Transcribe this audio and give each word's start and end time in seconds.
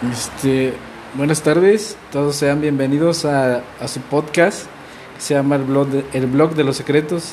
Este, 0.00 0.74
buenas 1.14 1.42
tardes, 1.42 1.96
todos 2.12 2.36
sean 2.36 2.60
bienvenidos 2.60 3.24
a, 3.24 3.62
a 3.80 3.88
su 3.88 3.98
podcast 4.00 4.66
que 5.16 5.20
se 5.20 5.34
llama 5.34 5.56
el 5.56 5.64
blog, 5.64 5.88
de, 5.88 6.04
el 6.12 6.26
blog 6.26 6.54
de 6.54 6.62
los 6.62 6.76
secretos. 6.76 7.32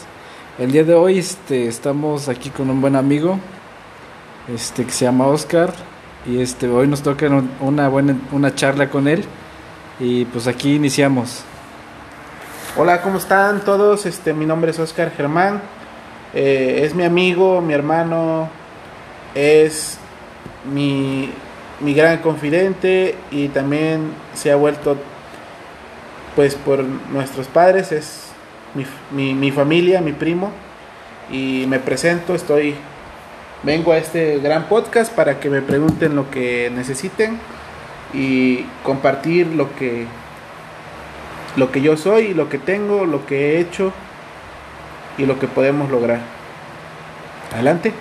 El 0.58 0.72
día 0.72 0.84
de 0.84 0.96
hoy 0.96 1.20
este, 1.20 1.68
estamos 1.68 2.28
aquí 2.28 2.50
con 2.50 2.72
un 2.72 2.82
buen 2.82 2.96
amigo 2.96 3.38
este, 4.52 4.84
que 4.84 4.92
se 4.92 5.06
llama 5.06 5.28
Oscar 5.28 5.76
y 6.26 6.42
este, 6.42 6.68
hoy 6.68 6.88
nos 6.88 7.04
toca 7.04 7.30
una 7.60 7.88
buena 7.88 8.18
una 8.32 8.56
charla 8.56 8.90
con 8.90 9.08
él 9.08 9.24
y 10.00 10.26
pues 10.26 10.48
aquí 10.48 10.74
iniciamos. 10.74 11.44
Hola, 12.78 13.04
¿cómo 13.04 13.20
están 13.20 13.64
todos? 13.64 14.08
Este, 14.08 14.34
mi 14.34 14.48
nombre 14.48 14.72
es 14.72 14.80
Oscar 14.80 15.12
Germán, 15.16 15.62
eh, 16.34 16.80
es 16.82 16.96
mi 16.96 17.04
amigo, 17.04 17.62
mi 17.62 17.76
hermano, 17.76 18.50
es 19.36 20.00
mi, 20.74 21.30
mi 21.80 21.94
gran 21.94 22.20
confidente 22.20 23.16
y 23.32 23.50
también 23.50 24.12
se 24.34 24.52
ha 24.52 24.56
vuelto, 24.56 24.98
pues 26.36 26.56
por 26.56 26.84
nuestros 26.84 27.48
padres, 27.48 27.92
es 27.92 28.28
mi, 28.74 28.86
mi, 29.12 29.34
mi 29.34 29.52
familia, 29.52 30.02
mi 30.02 30.14
primo, 30.14 30.52
y 31.32 31.66
me 31.68 31.80
presento, 31.80 32.36
estoy, 32.36 32.76
vengo 33.64 33.92
a 33.92 33.98
este 33.98 34.40
gran 34.40 34.68
podcast 34.68 35.14
para 35.14 35.40
que 35.40 35.50
me 35.50 35.62
pregunten 35.62 36.16
lo 36.16 36.30
que 36.30 36.72
necesiten 36.74 37.40
y 38.14 38.66
compartir 38.84 39.48
lo 39.48 39.76
que 39.76 40.06
lo 41.56 41.72
que 41.72 41.82
yo 41.82 41.96
soy, 41.96 42.34
lo 42.34 42.50
que 42.50 42.58
tengo, 42.58 43.06
lo 43.06 43.26
que 43.26 43.56
he 43.56 43.60
hecho 43.60 43.94
y 45.18 45.26
lo 45.26 45.40
que 45.40 45.48
podemos 45.48 45.90
lograr. 45.90 46.20
Adelante. 47.54 47.94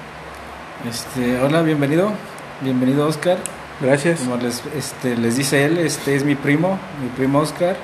Este, 0.89 1.39
hola, 1.41 1.63
bienvenido. 1.63 2.13
Bienvenido 2.61 3.07
Oscar. 3.07 3.39
Gracias. 3.85 4.21
Como 4.21 4.37
les, 4.37 4.63
este, 4.75 5.15
les 5.15 5.37
dice 5.37 5.65
él, 5.67 5.77
este 5.77 6.17
es 6.17 6.25
mi 6.25 6.35
primo, 6.35 6.79
mi 7.03 7.09
primo 7.11 7.41
Oscar. 7.41 7.77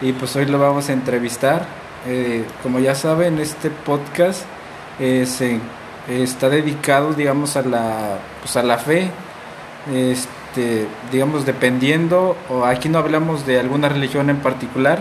Y 0.00 0.12
pues 0.12 0.34
hoy 0.34 0.46
lo 0.46 0.58
vamos 0.58 0.88
a 0.88 0.92
entrevistar. 0.92 1.64
Eh, 2.06 2.44
como 2.62 2.80
ya 2.80 2.96
saben, 2.96 3.38
este 3.38 3.70
podcast 3.70 4.42
eh, 4.98 5.26
se, 5.26 5.60
está 6.08 6.48
dedicado, 6.48 7.12
digamos, 7.12 7.56
a 7.56 7.62
la, 7.62 8.18
pues 8.40 8.56
a 8.56 8.64
la 8.64 8.78
fe. 8.78 9.10
Este, 9.94 10.88
digamos, 11.12 11.46
dependiendo, 11.46 12.36
o 12.48 12.64
aquí 12.64 12.88
no 12.88 12.98
hablamos 12.98 13.46
de 13.46 13.60
alguna 13.60 13.88
religión 13.88 14.30
en 14.30 14.38
particular, 14.38 14.98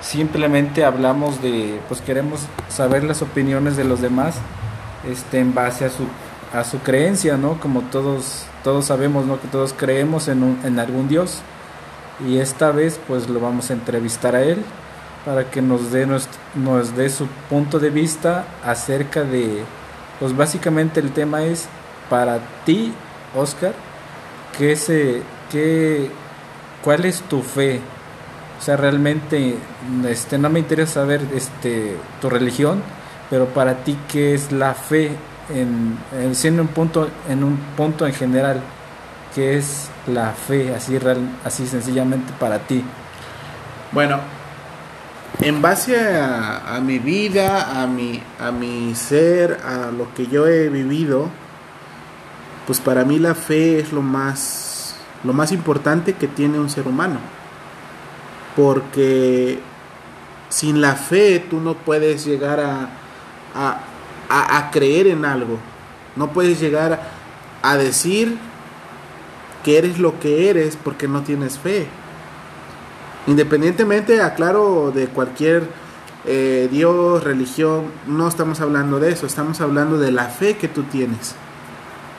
simplemente 0.00 0.84
hablamos 0.84 1.40
de, 1.42 1.80
pues 1.88 2.00
queremos 2.00 2.40
saber 2.68 3.04
las 3.04 3.22
opiniones 3.22 3.76
de 3.76 3.84
los 3.84 4.00
demás 4.00 4.34
este, 5.08 5.38
en 5.38 5.54
base 5.54 5.84
a 5.84 5.90
su, 5.90 6.06
a 6.52 6.64
su 6.64 6.78
creencia, 6.80 7.36
¿no? 7.36 7.60
Como 7.60 7.82
todos, 7.82 8.46
todos 8.64 8.86
sabemos, 8.86 9.26
¿no? 9.26 9.40
Que 9.40 9.48
todos 9.48 9.74
creemos 9.76 10.28
en, 10.28 10.42
un, 10.42 10.60
en 10.64 10.78
algún 10.78 11.08
Dios. 11.08 11.40
Y 12.26 12.38
esta 12.38 12.70
vez, 12.70 12.98
pues 13.06 13.28
lo 13.28 13.40
vamos 13.40 13.70
a 13.70 13.74
entrevistar 13.74 14.34
a 14.34 14.42
él 14.42 14.64
para 15.26 15.50
que 15.50 15.60
nos 15.60 15.90
dé, 15.90 16.06
nos 16.06 16.96
dé 16.96 17.10
su 17.10 17.26
punto 17.50 17.80
de 17.80 17.90
vista 17.90 18.44
acerca 18.64 19.24
de, 19.24 19.64
pues 20.20 20.36
básicamente 20.36 21.00
el 21.00 21.10
tema 21.10 21.42
es 21.42 21.68
para 22.08 22.38
ti, 22.64 22.92
Oscar, 23.34 23.74
¿qué 24.56 24.76
se, 24.76 25.22
qué, 25.50 26.10
¿cuál 26.82 27.04
es 27.04 27.22
tu 27.22 27.42
fe? 27.42 27.80
O 28.58 28.62
sea, 28.62 28.76
realmente 28.76 29.56
este, 30.08 30.38
no 30.38 30.48
me 30.48 30.60
interesa 30.60 31.00
saber 31.00 31.20
este, 31.34 31.96
tu 32.20 32.30
religión, 32.30 32.82
pero 33.28 33.46
para 33.46 33.84
ti, 33.84 33.98
¿qué 34.10 34.32
es 34.32 34.52
la 34.52 34.74
fe? 34.74 35.10
En, 35.48 35.96
en, 36.12 36.34
siendo 36.34 36.62
un 36.62 36.68
punto, 36.68 37.08
en 37.28 37.44
un 37.44 37.56
punto 37.76 38.06
en 38.06 38.12
general, 38.12 38.60
¿qué 39.34 39.56
es 39.58 39.88
la 40.06 40.32
fe? 40.32 40.74
Así, 40.74 40.98
real, 40.98 41.18
así 41.44 41.66
sencillamente 41.66 42.32
para 42.38 42.58
ti. 42.60 42.82
Bueno, 43.92 44.18
en 45.40 45.60
base 45.60 46.18
a, 46.18 46.80
mi 46.82 46.98
vida, 46.98 47.82
a 47.82 47.86
mi, 47.86 48.22
a 48.40 48.50
mi 48.50 48.94
ser, 48.94 49.60
a 49.64 49.90
lo 49.90 50.12
que 50.14 50.26
yo 50.26 50.46
he 50.46 50.68
vivido, 50.68 51.28
pues 52.66 52.80
para 52.80 53.04
mí 53.04 53.18
la 53.18 53.34
fe 53.34 53.78
es 53.78 53.92
lo 53.92 54.02
más, 54.02 54.96
lo 55.24 55.32
más 55.32 55.52
importante 55.52 56.14
que 56.14 56.26
tiene 56.26 56.58
un 56.58 56.70
ser 56.70 56.88
humano. 56.88 57.18
Porque 58.56 59.60
sin 60.48 60.80
la 60.80 60.94
fe 60.94 61.44
tú 61.50 61.60
no 61.60 61.74
puedes 61.74 62.24
llegar 62.24 62.60
a, 62.60 63.78
a, 64.28 64.70
creer 64.70 65.06
en 65.06 65.24
algo. 65.24 65.58
No 66.16 66.32
puedes 66.32 66.60
llegar 66.60 67.00
a 67.62 67.76
decir 67.76 68.38
que 69.64 69.78
eres 69.78 69.98
lo 69.98 70.18
que 70.20 70.50
eres 70.50 70.76
porque 70.82 71.08
no 71.08 71.22
tienes 71.22 71.58
fe. 71.58 71.86
Independientemente, 73.26 74.22
aclaro, 74.22 74.92
de 74.94 75.08
cualquier 75.08 75.68
eh, 76.24 76.68
Dios, 76.70 77.22
religión, 77.24 77.86
no 78.06 78.28
estamos 78.28 78.60
hablando 78.60 79.00
de 79.00 79.12
eso, 79.12 79.26
estamos 79.26 79.60
hablando 79.60 79.98
de 79.98 80.12
la 80.12 80.24
fe 80.24 80.56
que 80.56 80.68
tú 80.68 80.84
tienes. 80.84 81.34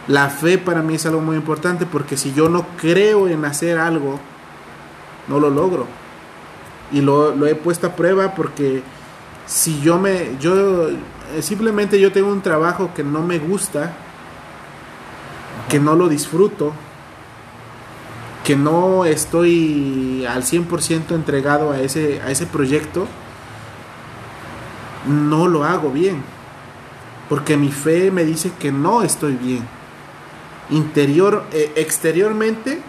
La 0.08 0.30
fe 0.30 0.58
para 0.58 0.82
mí 0.82 0.96
es 0.96 1.06
algo 1.06 1.22
muy 1.22 1.36
importante 1.36 1.86
porque 1.86 2.16
si 2.16 2.34
yo 2.34 2.50
no 2.50 2.66
creo 2.78 3.28
en 3.28 3.44
hacer 3.46 3.78
algo, 3.78 4.20
no 5.28 5.40
lo 5.40 5.50
logro. 5.50 5.86
Y 6.92 7.02
lo, 7.02 7.36
lo 7.36 7.48
he 7.48 7.56
puesto 7.56 7.88
a 7.88 7.96
prueba 7.96 8.34
porque 8.34 8.84
si 9.46 9.82
yo 9.82 9.98
me, 9.98 10.38
yo 10.40 10.90
simplemente 11.42 12.00
yo 12.00 12.12
tengo 12.12 12.32
un 12.32 12.42
trabajo 12.42 12.92
que 12.96 13.04
no 13.04 13.22
me 13.22 13.40
gusta, 13.40 13.84
Ajá. 13.84 13.92
que 15.70 15.80
no 15.80 15.96
lo 15.96 16.08
disfruto, 16.08 16.74
que 18.44 18.56
no 18.56 19.04
estoy 19.04 20.26
al 20.26 20.44
100% 20.44 21.12
entregado 21.12 21.72
a 21.72 21.82
ese, 21.82 22.22
a 22.22 22.32
ese 22.32 22.46
proyecto, 22.46 23.06
no 25.06 25.48
lo 25.48 25.64
hago 25.64 25.92
bien. 25.92 26.24
Porque 27.28 27.58
mi 27.58 27.72
fe 27.72 28.10
me 28.10 28.24
dice 28.24 28.52
que 28.58 28.72
no 28.72 29.02
estoy 29.02 29.34
bien. 29.34 29.68
Interior, 30.70 31.44
eh, 31.52 31.74
exteriormente, 31.76 32.82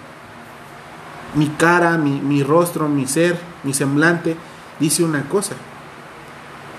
mi 1.34 1.48
cara, 1.48 1.98
mi, 1.98 2.20
mi 2.20 2.42
rostro, 2.42 2.88
mi 2.88 3.06
ser, 3.06 3.38
mi 3.64 3.74
semblante, 3.74 4.36
dice 4.78 5.02
una 5.02 5.28
cosa. 5.28 5.54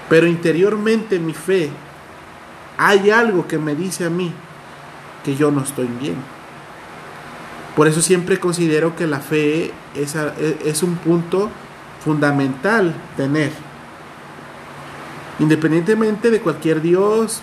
Pero 0.10 0.28
interiormente 0.28 1.20
mi 1.20 1.34
fe, 1.34 1.70
hay 2.78 3.12
algo 3.12 3.48
que 3.48 3.58
me 3.58 3.76
dice 3.76 4.06
a 4.06 4.10
mí 4.10 4.34
que 5.24 5.36
yo 5.36 5.52
no 5.52 5.62
estoy 5.62 5.88
bien. 5.88 6.16
Por 7.76 7.88
eso 7.88 8.02
siempre 8.02 8.40
considero 8.40 8.96
que 8.96 9.08
la 9.08 9.20
fe 9.20 9.72
es, 9.96 10.16
es, 10.66 10.84
un 10.84 10.96
punto 10.96 11.50
fundamental 12.04 12.94
tener. 13.16 13.52
Independientemente 15.40 16.32
de 16.32 16.42
cualquier 16.42 16.82
Dios, 16.82 17.42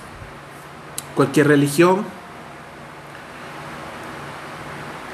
cualquier 1.14 1.48
religión, 1.48 2.04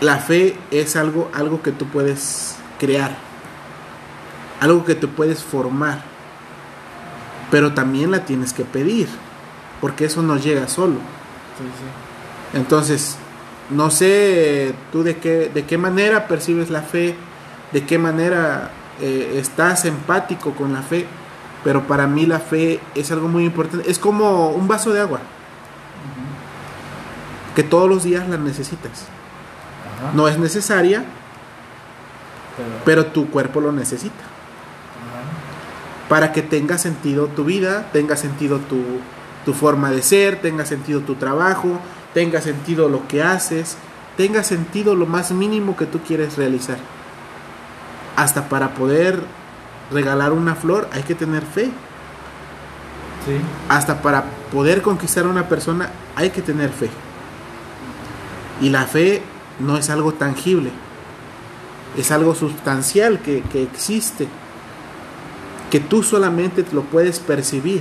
la 0.00 0.16
fe 0.16 0.56
es 0.70 0.96
algo, 0.96 1.30
algo 1.32 1.62
que 1.62 1.70
tú 1.70 1.86
puedes 1.86 2.56
crear, 2.80 3.16
algo 4.60 4.84
que 4.84 4.96
tú 4.96 5.10
puedes 5.10 5.44
formar, 5.44 6.11
pero 7.52 7.74
también 7.74 8.10
la 8.10 8.24
tienes 8.24 8.54
que 8.54 8.64
pedir, 8.64 9.08
porque 9.82 10.06
eso 10.06 10.22
no 10.22 10.38
llega 10.38 10.66
solo. 10.68 10.94
Sí, 10.94 11.64
sí. 11.64 12.58
Entonces, 12.58 13.18
no 13.68 13.90
sé 13.90 14.74
tú 14.90 15.02
de 15.02 15.18
qué, 15.18 15.50
de 15.52 15.66
qué 15.66 15.76
manera 15.76 16.28
percibes 16.28 16.70
la 16.70 16.80
fe, 16.80 17.14
de 17.72 17.84
qué 17.84 17.98
manera 17.98 18.70
eh, 19.02 19.34
estás 19.36 19.84
empático 19.84 20.52
con 20.54 20.72
la 20.72 20.80
fe, 20.80 21.06
pero 21.62 21.86
para 21.86 22.06
mí 22.06 22.24
la 22.24 22.40
fe 22.40 22.80
es 22.94 23.12
algo 23.12 23.28
muy 23.28 23.44
importante. 23.44 23.90
Es 23.90 23.98
como 23.98 24.48
un 24.48 24.66
vaso 24.66 24.94
de 24.94 25.02
agua, 25.02 25.19
uh 25.19 25.22
-huh. 27.52 27.54
que 27.54 27.64
todos 27.64 27.86
los 27.86 28.02
días 28.02 28.26
la 28.30 28.38
necesitas. 28.38 29.08
No 30.14 30.26
es 30.26 30.38
necesaria, 30.38 31.04
pero, 32.56 33.02
pero 33.02 33.06
tu 33.12 33.31
cuerpo 33.31 33.60
lo 33.60 33.72
necesita. 33.72 34.31
Para 36.12 36.31
que 36.35 36.43
tenga 36.43 36.76
sentido 36.76 37.29
tu 37.29 37.43
vida, 37.43 37.88
tenga 37.91 38.17
sentido 38.17 38.59
tu, 38.59 38.82
tu 39.47 39.55
forma 39.55 39.91
de 39.91 40.03
ser, 40.03 40.43
tenga 40.43 40.67
sentido 40.67 41.00
tu 41.00 41.14
trabajo, 41.14 41.81
tenga 42.12 42.43
sentido 42.43 42.91
lo 42.91 43.09
que 43.09 43.23
haces, 43.23 43.79
tenga 44.19 44.43
sentido 44.43 44.94
lo 44.94 45.06
más 45.06 45.31
mínimo 45.31 45.75
que 45.75 45.87
tú 45.87 46.00
quieres 46.00 46.37
realizar. 46.37 46.76
Hasta 48.14 48.50
para 48.50 48.75
poder 48.75 49.23
regalar 49.91 50.32
una 50.32 50.55
flor 50.55 50.87
hay 50.93 51.03
que 51.03 51.14
tener 51.14 51.47
fe. 51.47 51.70
Sí. 53.25 53.41
Hasta 53.70 54.03
para 54.03 54.25
poder 54.53 54.82
conquistar 54.82 55.25
a 55.25 55.29
una 55.31 55.49
persona 55.49 55.93
hay 56.14 56.29
que 56.29 56.43
tener 56.43 56.69
fe. 56.73 56.91
Y 58.61 58.69
la 58.69 58.85
fe 58.85 59.23
no 59.61 59.79
es 59.79 59.88
algo 59.88 60.12
tangible, 60.12 60.73
es 61.97 62.11
algo 62.11 62.35
sustancial 62.35 63.20
que, 63.20 63.41
que 63.50 63.62
existe, 63.62 64.29
que 65.72 65.80
tú 65.80 66.02
solamente 66.02 66.66
lo 66.72 66.82
puedes 66.82 67.19
percibir. 67.19 67.80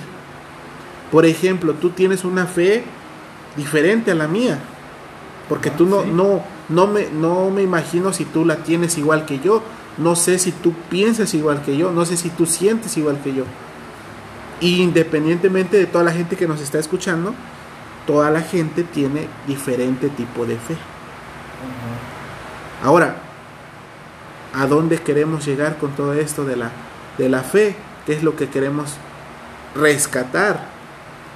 Por 1.11 1.25
ejemplo, 1.25 1.73
tú 1.73 1.89
tienes 1.89 2.23
una 2.23 2.45
fe 2.45 2.85
diferente 3.57 4.11
a 4.11 4.15
la 4.15 4.29
mía. 4.29 4.59
Porque 5.49 5.69
tú 5.71 5.85
no, 5.85 6.05
no, 6.05 6.41
No 6.69 6.87
me, 6.87 7.09
no 7.09 7.49
me 7.49 7.63
imagino 7.63 8.13
si 8.13 8.23
tú 8.23 8.45
la 8.45 8.63
tienes 8.63 8.97
igual 8.97 9.25
que 9.25 9.41
yo, 9.41 9.61
no 9.97 10.15
sé 10.15 10.39
si 10.39 10.53
tú 10.53 10.71
piensas 10.89 11.33
igual 11.33 11.63
que 11.63 11.75
yo, 11.75 11.91
no 11.91 12.05
sé 12.05 12.15
si 12.15 12.29
tú 12.29 12.45
sientes 12.45 12.95
igual 12.95 13.19
que 13.21 13.33
yo. 13.33 13.43
independientemente 14.61 15.75
de 15.75 15.85
toda 15.85 16.05
la 16.05 16.13
gente 16.13 16.37
que 16.37 16.47
nos 16.47 16.61
está 16.61 16.79
escuchando, 16.79 17.33
toda 18.07 18.31
la 18.31 18.39
gente 18.39 18.83
tiene 18.83 19.27
diferente 19.47 20.07
tipo 20.07 20.45
de 20.45 20.55
fe. 20.55 20.77
Ahora, 22.85 23.17
¿a 24.53 24.65
dónde 24.65 24.97
queremos 24.99 25.45
llegar 25.45 25.77
con 25.77 25.91
todo 25.91 26.13
esto 26.13 26.45
de 26.45 26.55
la, 26.55 26.71
de 27.17 27.29
la 27.29 27.41
fe? 27.41 27.75
¿Qué 28.05 28.13
es 28.13 28.23
lo 28.23 28.35
que 28.35 28.49
queremos 28.49 28.95
rescatar 29.75 30.65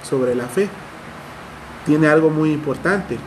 sobre 0.02 0.34
la 0.34 0.46
fe? 0.46 0.68
Tiene 1.84 2.08
algo 2.08 2.30
muy 2.30 2.52
importante. 2.52 3.18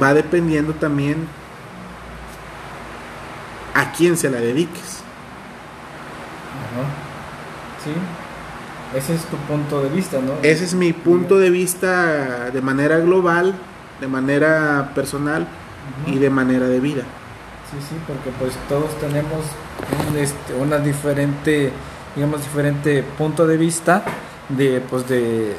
Va 0.00 0.12
dependiendo 0.14 0.74
también 0.74 1.28
a 3.74 3.92
quién 3.92 4.16
se 4.16 4.30
la 4.30 4.38
dediques. 4.38 5.02
Sí. 7.84 7.92
Ese 8.96 9.14
es 9.14 9.24
tu 9.24 9.36
punto 9.36 9.82
de 9.82 9.88
vista, 9.88 10.18
¿no? 10.20 10.32
Ese 10.42 10.64
es 10.64 10.74
mi 10.74 10.92
punto 10.92 11.38
de 11.38 11.50
vista 11.50 12.50
de 12.50 12.60
manera 12.62 12.98
global, 12.98 13.54
de 14.00 14.08
manera 14.08 14.92
personal 14.94 15.46
y 16.06 16.18
de 16.18 16.30
manera 16.30 16.66
de 16.66 16.80
vida. 16.80 17.02
Sí, 17.70 17.78
sí, 17.88 17.96
porque 18.06 18.30
pues 18.38 18.52
todos 18.68 18.96
tenemos 19.00 19.44
un, 20.08 20.16
este, 20.16 20.54
una 20.54 20.78
diferente, 20.78 21.72
digamos, 22.14 22.40
diferente 22.40 23.02
punto 23.02 23.44
de 23.44 23.56
vista, 23.56 24.04
de 24.48 24.80
pues 24.88 25.08
de 25.08 25.56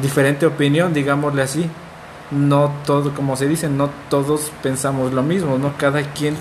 diferente 0.00 0.46
opinión, 0.46 0.94
digámosle 0.94 1.42
así. 1.42 1.70
No 2.30 2.72
todo, 2.86 3.14
como 3.14 3.36
se 3.36 3.48
dice, 3.48 3.68
no 3.68 3.90
todos 4.08 4.50
pensamos 4.62 5.12
lo 5.12 5.22
mismo, 5.22 5.58
¿no? 5.58 5.74
Cada 5.76 6.02
quien, 6.02 6.36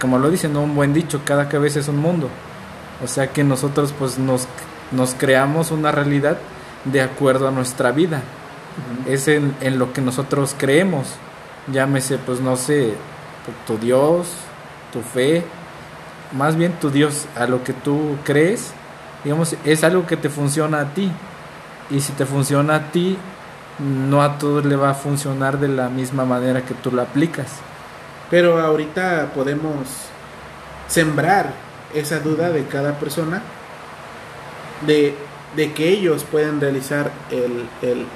como 0.00 0.18
lo 0.18 0.30
dicen, 0.30 0.52
¿no? 0.52 0.62
un 0.62 0.74
buen 0.74 0.92
dicho, 0.92 1.20
cada 1.24 1.48
cabeza 1.48 1.78
es 1.78 1.88
un 1.88 1.98
mundo. 1.98 2.28
O 3.04 3.06
sea 3.06 3.28
que 3.32 3.44
nosotros 3.44 3.94
pues 3.96 4.18
nos, 4.18 4.48
nos 4.90 5.14
creamos 5.14 5.70
una 5.70 5.92
realidad 5.92 6.38
de 6.84 7.02
acuerdo 7.02 7.48
a 7.48 7.52
nuestra 7.52 7.92
vida. 7.92 8.22
Es 9.06 9.28
en, 9.28 9.54
en, 9.60 9.78
lo 9.78 9.92
que 9.92 10.00
nosotros 10.00 10.56
creemos. 10.58 11.06
Llámese, 11.72 12.18
pues 12.18 12.40
no 12.40 12.56
sé, 12.56 12.94
tu 13.66 13.78
Dios, 13.78 14.28
tu 14.92 15.00
fe, 15.00 15.44
más 16.32 16.56
bien 16.56 16.72
tu 16.80 16.90
Dios, 16.90 17.26
a 17.36 17.46
lo 17.46 17.62
que 17.62 17.72
tú 17.72 18.16
crees, 18.24 18.72
digamos, 19.22 19.56
es 19.64 19.84
algo 19.84 20.06
que 20.06 20.16
te 20.16 20.28
funciona 20.28 20.80
a 20.80 20.94
ti. 20.94 21.10
Y 21.90 22.00
si 22.00 22.12
te 22.12 22.24
funciona 22.26 22.76
a 22.76 22.90
ti, 22.90 23.18
no 23.78 24.22
a 24.22 24.38
todos 24.38 24.64
le 24.64 24.76
va 24.76 24.90
a 24.90 24.94
funcionar 24.94 25.58
de 25.58 25.68
la 25.68 25.88
misma 25.88 26.24
manera 26.24 26.62
que 26.62 26.74
tú 26.74 26.90
lo 26.90 27.02
aplicas. 27.02 27.48
Pero 28.30 28.60
ahorita 28.60 29.32
podemos 29.34 29.76
sembrar 30.88 31.52
esa 31.94 32.20
duda 32.20 32.50
de 32.50 32.66
cada 32.66 32.98
persona 32.98 33.42
de, 34.86 35.14
de 35.56 35.72
que 35.72 35.88
ellos 35.88 36.24
pueden 36.24 36.60
realizar 36.60 37.10
el, 37.30 37.68
el, 37.82 38.06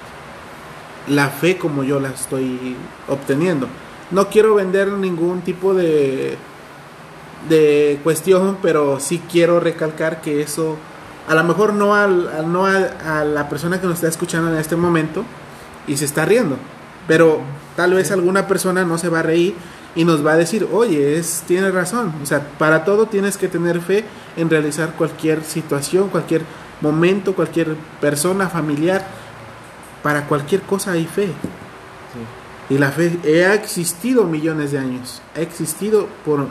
la 1.07 1.29
fe 1.29 1.59
como 1.59 1.85
yo 1.85 2.01
la 2.01 2.09
estoy 2.09 2.77
obteniendo. 3.07 3.69
No 4.11 4.29
quiero 4.29 4.55
vender 4.55 4.89
ningún 4.89 5.43
tipo 5.43 5.75
de, 5.75 6.39
de 7.49 8.01
cuestión, 8.03 8.59
pero 8.63 8.99
sí 9.01 9.23
quiero 9.31 9.61
recalcar 9.61 10.21
que 10.21 10.43
eso, 10.43 10.77
a 11.29 11.35
lo 11.35 11.45
mejor 11.45 11.75
no, 11.75 11.95
al, 11.95 12.51
no 12.51 12.67
a, 12.67 13.25
la 13.25 13.49
persona 13.49 13.81
que 13.81 13.87
nos 13.87 13.97
está 13.97 14.09
escuchando 14.09 14.51
en 14.53 14.59
este 14.59 14.77
momento 14.77 15.25
y 15.87 15.97
se 15.97 16.05
está 16.05 16.25
riendo, 16.25 16.57
pero 17.07 17.41
tal 17.77 17.95
vez 17.95 18.11
alguna 18.11 18.47
persona 18.47 18.85
no 18.85 18.99
se 18.99 19.09
va 19.09 19.21
a 19.21 19.23
reír 19.23 19.55
y 19.95 20.05
nos 20.05 20.25
va 20.25 20.33
a 20.33 20.37
decir, 20.37 20.67
oye, 20.73 21.19
es, 21.19 21.45
tienes 21.47 21.73
razón, 21.73 22.13
o 22.23 22.27
sea, 22.27 22.41
para 22.59 22.85
todo 22.85 23.07
tienes 23.07 23.37
que 23.37 23.49
tener 23.49 23.81
fe 23.81 24.05
en 24.37 24.51
realizar 24.51 24.93
cualquier 24.95 25.43
situación, 25.45 26.09
cualquier 26.09 26.43
momento, 26.81 27.35
cualquier 27.35 27.77
persona 28.01 28.49
familiar, 28.49 29.07
para 30.03 30.27
cualquier 30.27 30.63
cosa 30.63 30.93
hay 30.93 31.07
fe. 31.07 31.29
Y 32.71 32.77
la 32.77 32.91
fe 32.91 33.19
ha 33.47 33.55
existido 33.55 34.25
millones 34.25 34.73
de 34.73 34.79
años, 34.79 35.23
ha 35.35 35.41
existido 35.41 36.07
por 36.25 36.47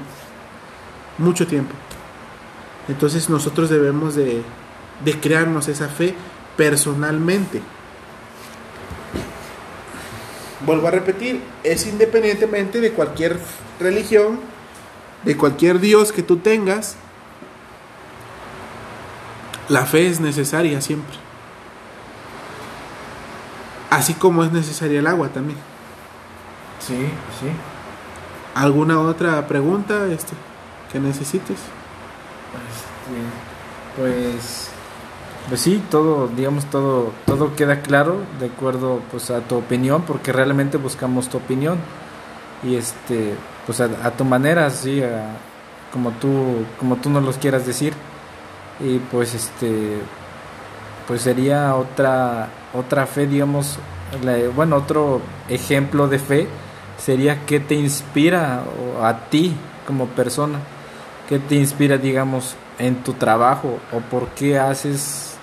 mucho 1.18 1.46
tiempo. 1.46 1.74
Entonces 2.88 3.30
nosotros 3.30 3.70
debemos 3.70 4.16
de, 4.16 4.44
crearnos 5.22 5.68
esa 5.68 5.90
fe 5.90 6.16
personalmente. 6.56 7.62
Vuelvo 10.66 10.88
a 10.88 10.92
repetir, 10.92 11.42
es 11.64 11.86
independientemente 11.86 12.82
de 12.82 12.92
cualquier 12.92 13.38
religión, 13.80 14.40
de 15.24 15.38
cualquier 15.38 15.80
Dios 15.80 16.12
que 16.12 16.24
tú 16.24 16.38
tengas, 16.38 16.96
la 19.70 19.86
fe 19.86 20.08
es 20.08 20.20
necesaria 20.20 20.82
siempre. 20.82 21.16
Así 23.90 24.14
como 24.14 24.44
es 24.44 24.52
necesaria 24.52 25.00
el 25.00 25.08
agua 25.08 25.30
también. 25.30 25.60
Sí, 26.80 26.96
sí. 27.40 27.48
¿Alguna 28.56 29.00
otra 29.00 29.46
pregunta 29.48 30.08
este, 30.08 30.34
que 30.92 31.00
necesites? 31.00 31.60
Este, 32.58 34.02
pues, 34.02 34.70
pues 35.48 35.62
sí, 35.62 35.84
todo, 35.92 36.28
digamos, 36.28 36.66
todo, 36.66 37.12
todo 37.26 37.56
queda 37.56 37.82
claro 37.82 38.18
de 38.40 38.48
acuerdo 38.48 39.02
pues 39.12 39.30
a 39.30 39.42
tu 39.42 39.58
opinión, 39.58 40.04
porque 40.04 40.32
realmente 40.32 40.78
buscamos 40.78 41.30
tu 41.30 41.38
opinión. 41.38 41.78
Y 42.64 42.76
este, 42.76 43.36
pues 43.68 43.80
a, 43.82 44.12
tu 44.12 44.26
manera, 44.26 44.70
sí, 44.72 45.04
como 45.94 46.12
tú, 46.12 46.66
como 46.80 46.96
tú 46.96 47.10
nos 47.10 47.24
los 47.24 47.38
quieras 47.38 47.66
decir. 47.66 47.94
Y 48.80 49.00
pues 49.00 49.34
este, 49.34 50.00
pues 51.08 51.22
sería 51.22 51.76
otra, 51.76 52.50
otra 52.74 53.06
fe, 53.06 53.28
digamos, 53.28 53.78
bueno, 54.56 54.78
otro 54.78 55.22
ejemplo 55.48 56.08
de 56.08 56.20
fe 56.20 56.48
sería 56.98 57.46
qué 57.46 57.60
te 57.60 57.76
inspira 57.76 58.64
a 59.02 59.30
ti 59.30 59.54
como 59.86 60.08
persona, 60.08 60.60
qué 61.30 61.40
te 61.40 61.56
inspira, 61.56 61.98
digamos, 61.98 62.56
en 62.80 63.04
tu 63.04 63.14
trabajo 63.14 63.80
o 63.92 64.00
por 64.00 64.28
qué 64.30 64.60
haces, 64.60 65.36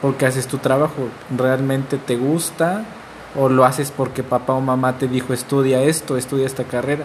por 0.00 0.14
qué 0.16 0.26
haces 0.26 0.46
tu 0.46 0.58
trabajo, 0.58 1.08
realmente 1.36 1.98
te 1.98 2.16
gusta 2.16 2.84
o 3.38 3.48
lo 3.48 3.64
haces 3.64 3.90
porque 3.90 4.22
papá 4.22 4.54
o 4.54 4.60
mamá 4.60 4.98
te 4.98 5.08
dijo 5.08 5.32
estudia 5.32 5.82
esto, 5.82 6.16
estudia 6.16 6.46
esta 6.46 6.64
carrera. 6.64 7.04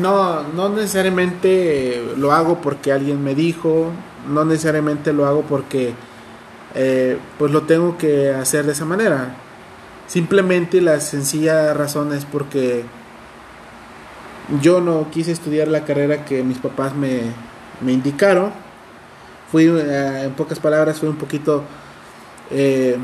No, 0.00 0.42
no 0.42 0.68
necesariamente 0.68 2.12
lo 2.16 2.32
hago 2.32 2.60
porque 2.60 2.92
alguien 2.92 3.24
me 3.24 3.34
dijo, 3.34 3.90
no 4.28 4.44
necesariamente 4.44 5.14
lo 5.14 5.24
hago 5.26 5.42
porque 5.42 5.94
eh, 6.74 7.18
pues 7.38 7.50
lo 7.50 7.62
tengo 7.62 7.96
que 7.96 8.30
hacer 8.30 8.66
de 8.66 8.72
esa 8.72 8.84
manera. 8.84 9.34
Simplemente 10.10 10.80
la 10.80 10.98
sencilla 10.98 11.72
razón 11.72 12.12
es 12.12 12.24
porque 12.24 12.82
yo 14.60 14.80
no 14.80 15.08
quise 15.08 15.30
estudiar 15.30 15.68
la 15.68 15.84
carrera 15.84 16.24
que 16.24 16.42
mis 16.42 16.58
papás 16.58 16.96
me, 16.96 17.20
indicaron. 17.86 18.50
Fui, 19.52 19.66
eh, 19.66 20.22
en 20.24 20.32
pocas 20.32 20.58
palabras, 20.58 20.98
fui 20.98 21.08
un 21.08 21.14
poquito 21.14 21.62
eh, 22.50 22.96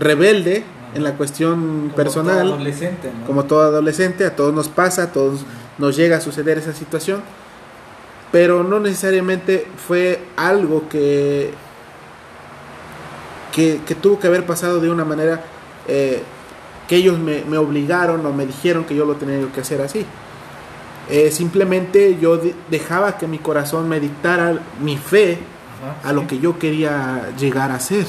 rebelde 0.00 0.64
en 0.96 1.04
la 1.04 1.14
cuestión 1.14 1.92
personal. 1.94 2.58
Como 3.24 3.44
todo 3.44 3.60
adolescente, 3.60 4.24
a 4.24 4.34
todos 4.34 4.52
nos 4.52 4.66
pasa, 4.66 5.04
a 5.04 5.12
todos 5.12 5.44
nos 5.78 5.94
llega 5.94 6.16
a 6.16 6.20
suceder 6.20 6.58
esa 6.58 6.72
situación. 6.72 7.22
Pero 8.32 8.64
no 8.64 8.80
necesariamente 8.80 9.64
fue 9.86 10.20
algo 10.36 10.88
que, 10.88 11.52
que, 13.52 13.80
que 13.86 13.94
tuvo 13.94 14.18
que 14.18 14.26
haber 14.26 14.44
pasado 14.44 14.80
de 14.80 14.90
una 14.90 15.04
manera 15.04 15.44
eh, 15.90 16.22
que 16.88 16.96
ellos 16.96 17.18
me, 17.18 17.42
obligaron 17.58 18.24
o 18.24 18.32
me 18.32 18.46
dijeron 18.46 18.84
que 18.84 18.94
yo 18.94 19.04
lo 19.04 19.16
tenía 19.16 19.46
que 19.52 19.60
hacer 19.60 19.80
así. 19.80 20.06
Eh, 21.08 21.30
simplemente 21.32 22.18
yo 22.20 22.40
dejaba 22.70 23.18
que 23.18 23.26
mi 23.26 23.38
corazón 23.38 23.88
me 23.88 23.98
dictara 23.98 24.58
mi 24.80 24.96
fe 24.96 25.38
a 26.04 26.12
lo 26.12 26.26
que 26.26 26.38
yo 26.38 26.58
quería 26.58 27.30
llegar 27.38 27.72
a 27.72 27.80
ser. 27.80 28.06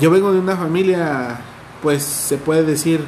Yo 0.00 0.10
vengo 0.10 0.32
de 0.32 0.38
una 0.38 0.56
familia, 0.56 1.40
pues 1.82 2.02
se 2.02 2.38
puede 2.38 2.64
decir, 2.64 3.00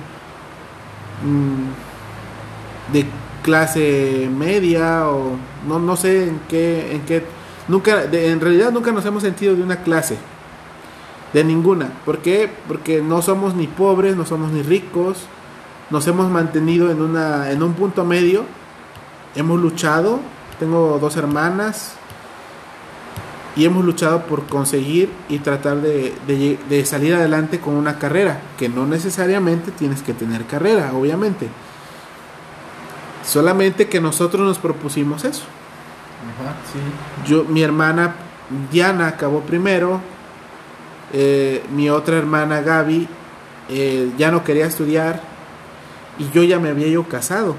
mm, 1.25 2.93
de 2.93 3.07
clase 3.43 4.29
media 4.31 5.09
o 5.09 5.37
no, 5.67 5.79
no 5.79 5.97
sé 5.97 6.29
en 6.29 6.41
qué, 6.49 6.95
en 6.95 7.03
qué, 7.03 7.25
nunca, 7.69 8.05
en 8.05 8.41
realidad 8.41 8.71
nunca 8.71 8.93
nos 8.93 9.05
hemos 9.07 9.23
sentido 9.23 9.55
de 9.55 9.63
una 9.63 9.83
clase 9.83 10.17
de 11.33 11.45
ninguna. 11.45 11.91
¿Por 12.05 12.19
qué? 12.19 12.51
Porque 12.69 13.01
no 13.01 13.23
somos 13.23 13.55
ni 13.55 13.67
pobres, 13.67 14.17
no 14.17 14.27
somos 14.27 14.53
ni 14.53 14.63
ricos. 14.63 15.19
Nos 15.91 16.07
hemos 16.07 16.31
mantenido 16.31 16.91
en, 16.91 17.01
una, 17.01 17.51
en 17.51 17.63
un 17.63 17.75
punto 17.75 18.05
medio. 18.05 18.45
Hemos 19.35 19.61
luchado. 19.61 20.21
Tengo 20.59 20.99
dos 21.01 21.17
hermanas. 21.17 21.95
y 23.55 23.65
hemos 23.67 23.85
luchado 23.85 24.23
por 24.27 24.47
conseguir 24.47 25.11
y 25.29 25.39
tratar 25.39 25.83
de, 25.83 26.15
de, 26.27 26.59
de, 26.71 26.85
salir 26.87 27.15
adelante 27.15 27.61
con 27.61 27.75
una 27.75 27.99
carrera, 27.99 28.41
que 28.59 28.71
no 28.71 28.87
necesariamente 28.87 29.71
tienes 29.73 30.03
que 30.03 30.15
tener 30.15 30.47
carrera, 30.47 30.93
obviamente. 30.95 31.49
Solamente 33.25 33.89
que 33.89 34.01
nosotros 34.01 34.47
nos 34.47 34.59
propusimos 34.59 35.25
eso. 35.25 35.43
Ajá, 36.41 36.55
sí. 36.73 37.31
Yo, 37.31 37.45
mi 37.45 37.63
hermana 37.63 38.15
Diana 38.71 39.09
acabó 39.09 39.41
primero, 39.41 40.01
eh, 41.13 41.63
mi 41.75 41.91
otra 41.91 42.17
hermana 42.17 42.63
Gaby 42.63 43.09
eh, 43.69 44.11
ya 44.17 44.31
no 44.31 44.45
quería 44.45 44.67
estudiar 44.67 45.21
y 46.19 46.31
yo 46.31 46.43
ya 46.43 46.59
me 46.59 46.71
había 46.71 46.89
yo 46.89 47.05
casado. 47.05 47.57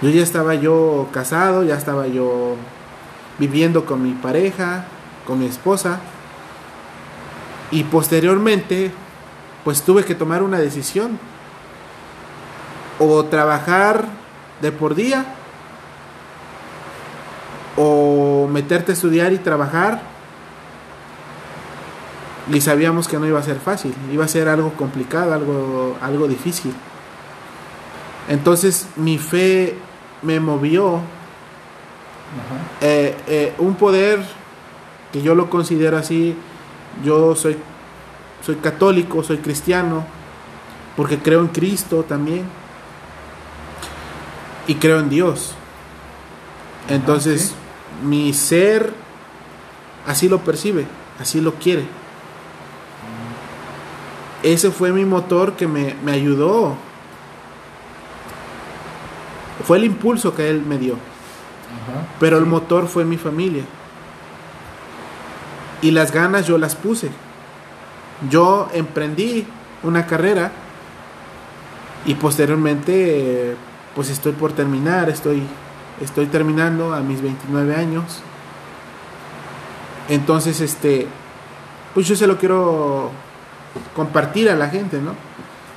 Yo 0.00 0.10
ya 0.10 0.22
estaba 0.22 0.54
yo 0.54 1.08
casado, 1.12 1.64
ya 1.64 1.76
estaba 1.76 2.06
yo 2.06 2.54
viviendo 3.38 3.84
con 3.84 4.02
mi 4.02 4.12
pareja, 4.12 4.84
con 5.26 5.40
mi 5.40 5.46
esposa. 5.46 6.00
Y 7.70 7.84
posteriormente, 7.84 8.92
pues 9.64 9.82
tuve 9.82 10.04
que 10.04 10.14
tomar 10.14 10.42
una 10.42 10.58
decisión. 10.58 11.18
O 13.00 13.24
trabajar 13.24 14.06
de 14.60 14.72
por 14.72 14.94
día, 14.94 15.24
o 17.76 18.48
meterte 18.50 18.92
a 18.92 18.94
estudiar 18.94 19.32
y 19.32 19.38
trabajar. 19.38 20.17
Y 22.52 22.60
sabíamos 22.60 23.08
que 23.08 23.18
no 23.18 23.26
iba 23.26 23.38
a 23.38 23.42
ser 23.42 23.58
fácil, 23.58 23.94
iba 24.12 24.24
a 24.24 24.28
ser 24.28 24.48
algo 24.48 24.72
complicado, 24.72 25.34
algo, 25.34 25.96
algo 26.00 26.28
difícil. 26.28 26.72
Entonces 28.28 28.88
mi 28.96 29.18
fe 29.18 29.76
me 30.22 30.40
movió 30.40 31.00
eh, 32.80 33.16
eh, 33.26 33.54
un 33.58 33.74
poder 33.74 34.24
que 35.12 35.22
yo 35.22 35.34
lo 35.34 35.48
considero 35.48 35.96
así, 35.96 36.34
yo 37.04 37.34
soy, 37.34 37.56
soy 38.44 38.56
católico, 38.56 39.22
soy 39.22 39.38
cristiano, 39.38 40.04
porque 40.96 41.18
creo 41.18 41.40
en 41.40 41.48
Cristo 41.48 42.04
también, 42.06 42.44
y 44.66 44.74
creo 44.74 45.00
en 45.00 45.08
Dios. 45.08 45.54
Entonces, 46.88 47.54
mi 48.04 48.32
ser 48.32 48.92
así 50.06 50.28
lo 50.28 50.40
percibe, 50.40 50.86
así 51.18 51.40
lo 51.40 51.54
quiere. 51.54 51.84
Ese 54.42 54.70
fue 54.70 54.92
mi 54.92 55.04
motor 55.04 55.54
que 55.54 55.66
me, 55.66 55.94
me 56.04 56.12
ayudó. 56.12 56.76
Fue 59.66 59.78
el 59.78 59.84
impulso 59.84 60.34
que 60.34 60.48
él 60.48 60.62
me 60.62 60.78
dio. 60.78 60.96
Pero 62.20 62.38
el 62.38 62.46
motor 62.46 62.86
fue 62.88 63.04
mi 63.04 63.16
familia. 63.16 63.64
Y 65.82 65.90
las 65.90 66.12
ganas 66.12 66.46
yo 66.46 66.58
las 66.58 66.74
puse. 66.74 67.10
Yo 68.30 68.68
emprendí 68.72 69.46
una 69.82 70.06
carrera 70.06 70.50
y 72.04 72.14
posteriormente 72.14 73.56
pues 73.94 74.10
estoy 74.10 74.32
por 74.32 74.52
terminar, 74.52 75.08
estoy, 75.08 75.42
estoy 76.00 76.26
terminando 76.26 76.94
a 76.94 77.00
mis 77.00 77.20
29 77.20 77.74
años. 77.74 78.22
Entonces, 80.08 80.60
este, 80.60 81.06
pues 81.94 82.06
yo 82.06 82.16
se 82.16 82.26
lo 82.26 82.38
quiero 82.38 83.10
compartir 83.94 84.50
a 84.50 84.56
la 84.56 84.68
gente, 84.68 85.00
¿no? 85.00 85.14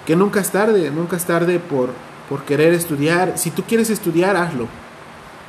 Que 0.05 0.15
nunca 0.15 0.39
es 0.39 0.49
tarde, 0.49 0.91
nunca 0.91 1.17
es 1.17 1.25
tarde 1.25 1.59
por, 1.59 1.89
por 2.29 2.43
querer 2.43 2.73
estudiar. 2.73 3.37
Si 3.37 3.51
tú 3.51 3.63
quieres 3.63 3.89
estudiar, 3.89 4.35
hazlo 4.35 4.67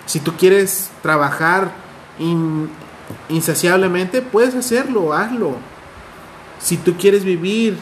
si 0.07 0.21
tú 0.21 0.33
quieres 0.37 0.91
trabajar 1.01 1.73
insaciablemente, 3.29 4.23
puedes 4.23 4.55
hacerlo, 4.55 5.13
hazlo. 5.13 5.57
Si 6.61 6.77
tú 6.77 6.97
quieres 6.97 7.25
vivir 7.25 7.79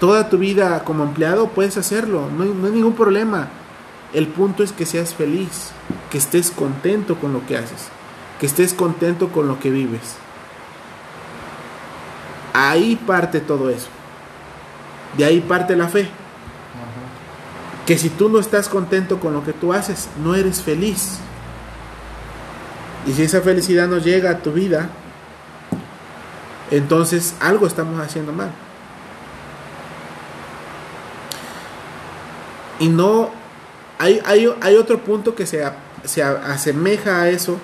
toda 0.00 0.28
tu 0.28 0.38
vida 0.38 0.84
como 0.84 1.04
empleado, 1.04 1.48
puedes 1.48 1.76
hacerlo, 1.76 2.28
no 2.36 2.44
no 2.44 2.66
hay 2.66 2.72
ningún 2.72 2.94
problema. 2.94 3.48
El 4.12 4.26
punto 4.28 4.62
es 4.62 4.72
que 4.72 4.86
seas 4.86 5.14
feliz, 5.14 5.70
que 6.10 6.18
estés 6.18 6.50
contento 6.50 7.16
con 7.16 7.32
lo 7.32 7.46
que 7.46 7.58
haces, 7.58 7.88
que 8.40 8.46
estés 8.46 8.72
contento 8.72 9.28
con 9.28 9.48
lo 9.48 9.60
que 9.60 9.70
vives. 9.70 10.16
Ahí 12.60 12.96
parte 12.96 13.38
todo 13.38 13.70
eso. 13.70 13.86
De 15.16 15.24
ahí 15.24 15.40
parte 15.40 15.76
la 15.76 15.88
fe 15.88 16.10
que 17.88 17.96
si 17.96 18.10
tú 18.10 18.28
no 18.28 18.38
estás 18.38 18.68
contento 18.68 19.18
con 19.18 19.32
lo 19.32 19.42
que 19.42 19.54
tú 19.54 19.72
haces, 19.72 20.10
no 20.22 20.34
eres 20.34 20.60
feliz. 20.60 21.20
Y 23.06 23.14
si 23.14 23.22
esa 23.22 23.40
felicidad 23.40 23.88
no 23.88 23.96
llega 23.96 24.30
a 24.30 24.38
tu 24.40 24.52
vida, 24.52 24.90
entonces 26.70 27.34
algo 27.40 27.66
estamos 27.66 27.98
haciendo 27.98 28.30
mal. 28.34 28.50
Y 32.78 32.88
no, 32.88 33.30
hay, 33.98 34.20
hay, 34.26 34.54
hay 34.60 34.76
otro 34.76 34.98
punto 34.98 35.34
que 35.34 35.46
se, 35.46 35.64
se 36.04 36.22
asemeja 36.22 37.22
a 37.22 37.30
eso, 37.30 37.56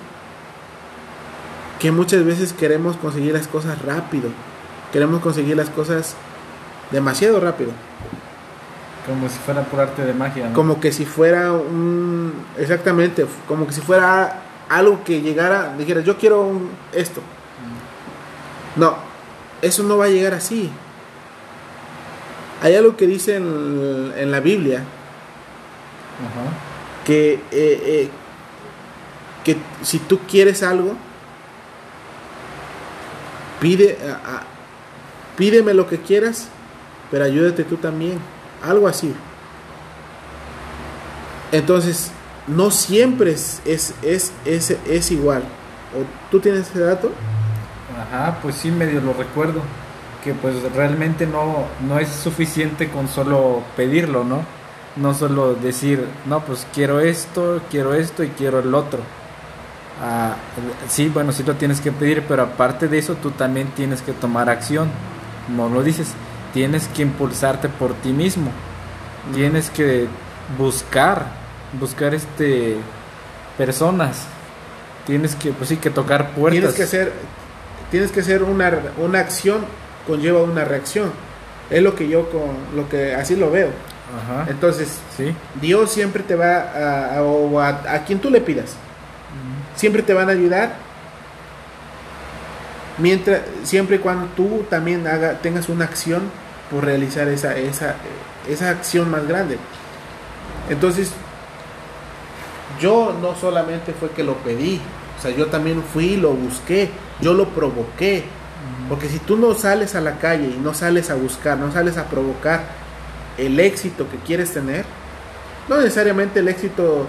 que 1.79 1.91
muchas 1.91 2.25
veces 2.25 2.51
queremos 2.51 2.97
conseguir 2.97 3.33
las 3.33 3.47
cosas 3.47 3.79
rápido, 3.83 4.29
queremos 4.95 5.21
conseguir 5.21 5.57
las 5.57 5.69
cosas 5.69 6.15
demasiado 6.89 7.41
rápido. 7.41 7.71
Como 9.05 9.27
si 9.27 9.37
fuera 9.39 9.61
por 9.63 9.81
arte 9.81 10.05
de 10.05 10.13
magia. 10.13 10.53
Como 10.53 10.79
que 10.79 10.93
si 10.93 11.05
fuera 11.05 11.51
un... 11.51 12.33
Exactamente, 12.57 13.25
como 13.45 13.67
que 13.67 13.73
si 13.73 13.81
fuera 13.81 14.39
algo 14.69 15.03
que 15.03 15.19
llegara, 15.19 15.75
dijera, 15.77 15.99
yo 15.99 16.17
quiero 16.17 16.61
esto. 16.93 17.19
Mm. 17.19 18.79
No, 18.79 18.95
eso 19.61 19.83
no 19.83 19.97
va 19.97 20.05
a 20.05 20.07
llegar 20.07 20.33
así. 20.33 20.71
Hay 22.61 22.73
algo 22.77 22.95
que 22.95 23.05
dice 23.05 23.35
en, 23.35 24.31
la 24.31 24.39
Biblia 24.39 24.81
que, 27.03 27.33
eh, 27.33 27.41
eh, 27.51 28.09
que 29.43 29.57
si 29.81 29.99
tú 29.99 30.19
quieres 30.19 30.63
algo, 30.63 30.95
pide, 33.59 33.97
pídeme 35.37 35.73
lo 35.73 35.87
que 35.87 35.99
quieras, 35.99 36.47
pero 37.11 37.25
ayúdate 37.25 37.63
tú 37.63 37.77
también 37.77 38.19
algo 38.63 38.87
así. 38.87 39.13
Entonces, 41.51 42.11
no 42.47 42.71
siempre 42.71 43.31
es, 43.31 43.61
es, 43.65 43.93
es, 44.03 44.31
es, 44.45 45.11
igual. 45.11 45.43
¿O 45.93 46.29
¿Tú 46.31 46.39
tienes 46.39 46.69
ese 46.69 46.79
dato? 46.79 47.11
Ajá, 47.97 48.39
pues 48.41 48.55
sí, 48.55 48.71
medio 48.71 49.01
lo 49.01 49.13
recuerdo. 49.13 49.61
Que 50.23 50.33
pues 50.33 50.55
realmente 50.73 51.27
no, 51.27 51.65
no 51.87 51.99
es 51.99 52.09
suficiente 52.09 52.89
con 52.89 53.07
solo 53.07 53.61
pedirlo, 53.77 54.23
¿no? 54.23 54.41
No 54.95 55.13
solo 55.13 55.53
decir, 55.53 56.03
no, 56.25 56.39
pues 56.43 56.65
quiero 56.73 56.99
esto, 56.99 57.61
quiero 57.69 57.93
esto 57.93 58.23
y 58.23 58.29
quiero 58.29 58.59
el 58.59 58.73
otro. 58.73 59.01
Ah, 60.01 60.35
sí, 60.89 61.09
bueno, 61.09 61.31
sí 61.31 61.43
lo 61.43 61.53
tienes 61.55 61.79
que 61.79 61.91
pedir, 61.91 62.23
pero 62.27 62.43
aparte 62.43 62.87
de 62.87 62.97
eso 62.97 63.15
tú 63.15 63.31
también 63.31 63.67
tienes 63.75 64.01
que 64.01 64.13
tomar 64.13 64.49
acción. 64.49 64.89
No 65.49 65.69
lo 65.69 65.83
dices, 65.83 66.13
tienes 66.53 66.87
que 66.87 67.03
impulsarte 67.03 67.69
por 67.69 67.93
ti 67.95 68.09
mismo. 68.09 68.51
Tienes 69.33 69.69
que 69.69 70.07
buscar, 70.57 71.25
buscar 71.79 72.13
este 72.13 72.77
personas. 73.57 74.25
Tienes 75.05 75.35
que, 75.35 75.51
pues 75.51 75.69
sí, 75.69 75.77
que 75.77 75.89
tocar 75.89 76.31
puertas. 76.31 76.59
Tienes 76.59 76.75
que 76.75 76.83
hacer, 76.83 77.13
tienes 77.91 78.11
que 78.11 78.19
hacer 78.21 78.43
una, 78.43 78.71
una 78.97 79.19
acción 79.19 79.65
conlleva 80.07 80.41
una 80.43 80.65
reacción. 80.65 81.11
Es 81.69 81.81
lo 81.81 81.95
que 81.95 82.07
yo 82.07 82.29
con 82.29 82.55
lo 82.75 82.87
que 82.89 83.15
así 83.15 83.35
lo 83.35 83.51
veo. 83.51 83.69
Entonces, 84.47 84.99
¿Sí? 85.17 85.35
Dios 85.59 85.91
siempre 85.91 86.23
te 86.23 86.35
va 86.35 86.57
a, 86.57 87.19
a, 87.19 87.95
a 87.95 88.05
quien 88.05 88.19
tú 88.19 88.29
le 88.29 88.39
pidas. 88.39 88.75
Siempre 89.75 90.03
te 90.03 90.13
van 90.13 90.29
a 90.29 90.31
ayudar 90.31 90.75
mientras 92.97 93.41
siempre 93.63 93.97
y 93.97 93.99
cuando 93.99 94.27
tú 94.35 94.65
también 94.69 95.07
haga, 95.07 95.39
tengas 95.39 95.69
una 95.69 95.85
acción 95.85 96.23
por 96.71 96.85
realizar 96.85 97.27
esa, 97.27 97.57
esa, 97.57 97.95
esa 98.49 98.69
acción 98.69 99.09
más 99.09 99.27
grande. 99.27 99.57
Entonces, 100.69 101.11
yo 102.79 103.15
no 103.21 103.35
solamente 103.35 103.93
fue 103.93 104.09
que 104.09 104.23
lo 104.23 104.35
pedí, 104.37 104.81
o 105.17 105.21
sea, 105.21 105.31
yo 105.31 105.47
también 105.47 105.83
fui, 105.83 106.17
lo 106.17 106.33
busqué, 106.33 106.89
yo 107.21 107.33
lo 107.33 107.49
provoqué. 107.49 108.23
Porque 108.89 109.07
si 109.09 109.19
tú 109.19 109.37
no 109.37 109.53
sales 109.53 109.95
a 109.95 110.01
la 110.01 110.17
calle 110.17 110.47
y 110.47 110.59
no 110.59 110.73
sales 110.73 111.09
a 111.09 111.15
buscar, 111.15 111.57
no 111.57 111.71
sales 111.71 111.97
a 111.97 112.05
provocar 112.05 112.63
el 113.37 113.59
éxito 113.59 114.09
que 114.09 114.17
quieres 114.17 114.53
tener, 114.53 114.85
no 115.67 115.77
necesariamente 115.77 116.39
el 116.39 116.47
éxito 116.47 117.07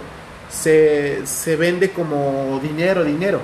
se, 0.51 1.27
se 1.27 1.57
vende 1.57 1.91
como 1.91 2.61
dinero, 2.63 3.05
dinero. 3.05 3.41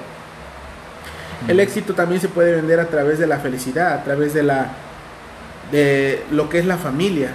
El 1.49 1.61
éxito 1.61 1.95
también 1.95 2.21
se 2.21 2.29
puede 2.29 2.55
vender 2.55 2.81
a 2.81 2.87
través 2.87 3.19
de 3.19 3.27
la 3.27 3.39
felicidad, 3.39 3.95
a 3.95 4.05
través 4.05 4.35
de 4.35 4.43
la, 4.43 4.73
de 5.71 6.23
lo 6.31 6.49
que 6.49 6.59
es 6.59 6.67
la 6.67 6.77
familia. 6.77 7.31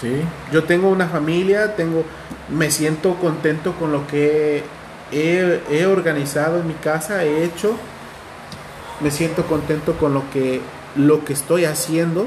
Sí. 0.00 0.22
Yo 0.52 0.64
tengo 0.64 0.88
una 0.88 1.06
familia, 1.06 1.76
tengo, 1.76 2.04
me 2.48 2.70
siento 2.70 3.14
contento 3.16 3.74
con 3.74 3.92
lo 3.92 4.06
que 4.06 4.64
he, 5.12 5.60
he 5.70 5.86
organizado 5.86 6.60
en 6.60 6.66
mi 6.66 6.74
casa, 6.74 7.24
he 7.24 7.44
hecho, 7.44 7.76
me 9.00 9.10
siento 9.10 9.44
contento 9.46 9.96
con 9.96 10.14
lo 10.14 10.28
que, 10.30 10.60
lo 10.96 11.24
que 11.24 11.32
estoy 11.32 11.64
haciendo. 11.64 12.26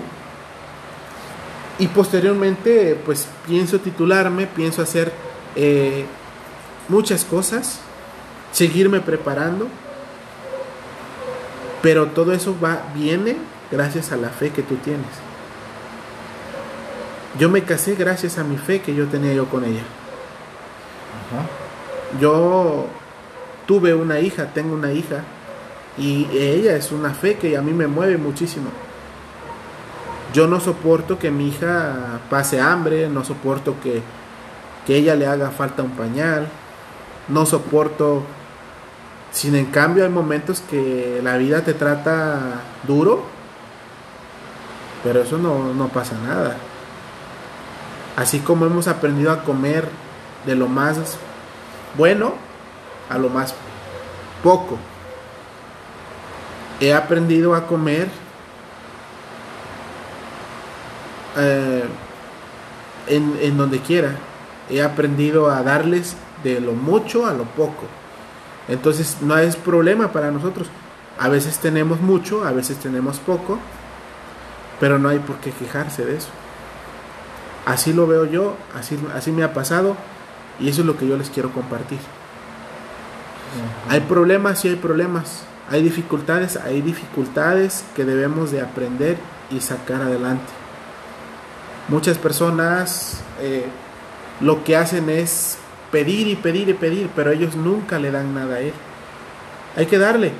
Y 1.79 1.87
posteriormente, 1.87 2.99
pues 3.05 3.27
pienso 3.45 3.79
titularme, 3.79 4.47
pienso 4.47 4.81
hacer 4.81 5.11
eh, 5.55 6.05
muchas 6.87 7.23
cosas, 7.23 7.79
seguirme 8.51 8.99
preparando. 8.99 9.67
Pero 11.81 12.07
todo 12.07 12.33
eso 12.33 12.55
va, 12.63 12.83
viene 12.95 13.37
gracias 13.71 14.11
a 14.11 14.17
la 14.17 14.29
fe 14.29 14.49
que 14.51 14.63
tú 14.63 14.75
tienes. 14.75 15.05
Yo 17.39 17.49
me 17.49 17.63
casé 17.63 17.95
gracias 17.95 18.37
a 18.37 18.43
mi 18.43 18.57
fe 18.57 18.81
que 18.81 18.95
yo 18.95 19.07
tenía 19.07 19.33
yo 19.33 19.45
con 19.47 19.63
ella. 19.63 19.83
Yo 22.19 22.87
tuve 23.67 23.93
una 23.93 24.19
hija, 24.19 24.53
tengo 24.53 24.73
una 24.73 24.91
hija, 24.91 25.23
y 25.97 26.27
ella 26.31 26.75
es 26.75 26.91
una 26.91 27.13
fe 27.13 27.35
que 27.35 27.57
a 27.57 27.61
mí 27.61 27.73
me 27.73 27.87
mueve 27.87 28.17
muchísimo. 28.17 28.69
Yo 30.33 30.47
no 30.47 30.59
soporto 30.59 31.19
que 31.19 31.31
mi 31.31 31.49
hija 31.49 32.19
pase 32.29 32.59
hambre, 32.59 33.09
no 33.09 33.23
soporto 33.23 33.75
que, 33.81 34.01
que 34.85 34.95
ella 34.95 35.15
le 35.15 35.27
haga 35.27 35.51
falta 35.51 35.83
un 35.83 35.91
pañal, 35.91 36.47
no 37.27 37.45
soporto, 37.45 38.23
sin 39.37 39.55
en 39.55 39.67
cambio 39.67 40.03
hay 40.03 40.09
momentos 40.09 40.61
que 40.67 41.19
la 41.23 41.37
vida 41.37 41.61
te 41.61 41.75
trata 41.75 42.61
duro, 42.87 43.23
pero 45.03 45.21
eso 45.21 45.37
no, 45.37 45.75
no 45.75 45.89
pasa 45.89 46.15
nada. 46.25 46.57
Así 48.15 48.39
como 48.39 48.65
hemos 48.65 48.87
aprendido 48.87 49.31
a 49.31 49.43
comer 49.43 49.87
de 50.47 50.55
lo 50.55 50.67
más 50.67 51.19
bueno 51.95 52.33
a 53.11 53.19
lo 53.19 53.29
más 53.29 53.53
poco. 54.41 54.79
He 56.79 56.91
aprendido 56.91 57.53
a 57.53 57.67
comer 57.67 58.07
eh, 61.37 61.83
en, 63.05 63.37
en 63.39 63.55
donde 63.55 63.81
quiera. 63.81 64.15
He 64.67 64.81
aprendido 64.81 65.51
a 65.51 65.61
darles 65.61 66.15
de 66.43 66.59
lo 66.59 66.71
mucho 66.71 67.27
a 67.27 67.33
lo 67.33 67.43
poco. 67.43 67.85
Entonces 68.67 69.17
no 69.21 69.37
es 69.37 69.55
problema 69.55 70.11
para 70.11 70.31
nosotros. 70.31 70.67
A 71.19 71.29
veces 71.29 71.57
tenemos 71.59 72.01
mucho, 72.01 72.45
a 72.45 72.51
veces 72.51 72.77
tenemos 72.77 73.19
poco, 73.19 73.59
pero 74.79 74.99
no 74.99 75.09
hay 75.09 75.19
por 75.19 75.37
qué 75.37 75.51
quejarse 75.51 76.05
de 76.05 76.17
eso. 76.17 76.29
Así 77.65 77.93
lo 77.93 78.07
veo 78.07 78.25
yo, 78.25 78.55
así, 78.75 78.97
así 79.15 79.31
me 79.31 79.43
ha 79.43 79.53
pasado 79.53 79.97
y 80.59 80.69
eso 80.69 80.81
es 80.81 80.87
lo 80.87 80.97
que 80.97 81.07
yo 81.07 81.17
les 81.17 81.29
quiero 81.29 81.51
compartir. 81.51 81.99
Hay 83.89 84.01
problemas, 84.01 84.59
sí 84.59 84.69
hay 84.69 84.75
problemas. 84.75 85.43
Hay 85.69 85.83
dificultades, 85.83 86.55
hay 86.57 86.81
dificultades 86.81 87.83
que 87.95 88.05
debemos 88.05 88.51
de 88.51 88.61
aprender 88.61 89.17
y 89.51 89.59
sacar 89.59 90.01
adelante. 90.01 90.45
Muchas 91.89 92.17
personas 92.17 93.21
eh, 93.41 93.65
lo 94.39 94.63
que 94.63 94.77
hacen 94.77 95.09
es 95.09 95.57
pedir 95.91 96.27
y 96.27 96.35
pedir 96.35 96.69
y 96.69 96.73
pedir, 96.73 97.09
pero 97.15 97.31
ellos 97.31 97.55
nunca 97.55 97.99
le 97.99 98.11
dan 98.11 98.33
nada 98.33 98.55
a 98.55 98.59
él. 98.59 98.73
Hay 99.75 99.85
que 99.85 99.97
darle 99.97 100.31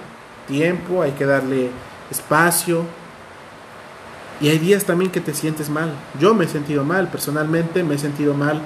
tiempo, 0.48 1.02
hay 1.02 1.12
que 1.12 1.26
darle 1.26 1.70
espacio, 2.10 2.86
y 4.40 4.50
hay 4.50 4.60
días 4.60 4.84
también 4.86 5.12
que 5.12 5.22
te 5.22 5.34
sientes 5.34 5.70
mal. 5.70 5.92
Yo 6.20 6.34
me 6.34 6.46
he 6.46 6.48
sentido 6.48 6.84
mal, 6.84 7.08
personalmente 7.08 7.84
me 7.84 7.96
he 7.96 7.98
sentido 7.98 8.34
mal 8.34 8.62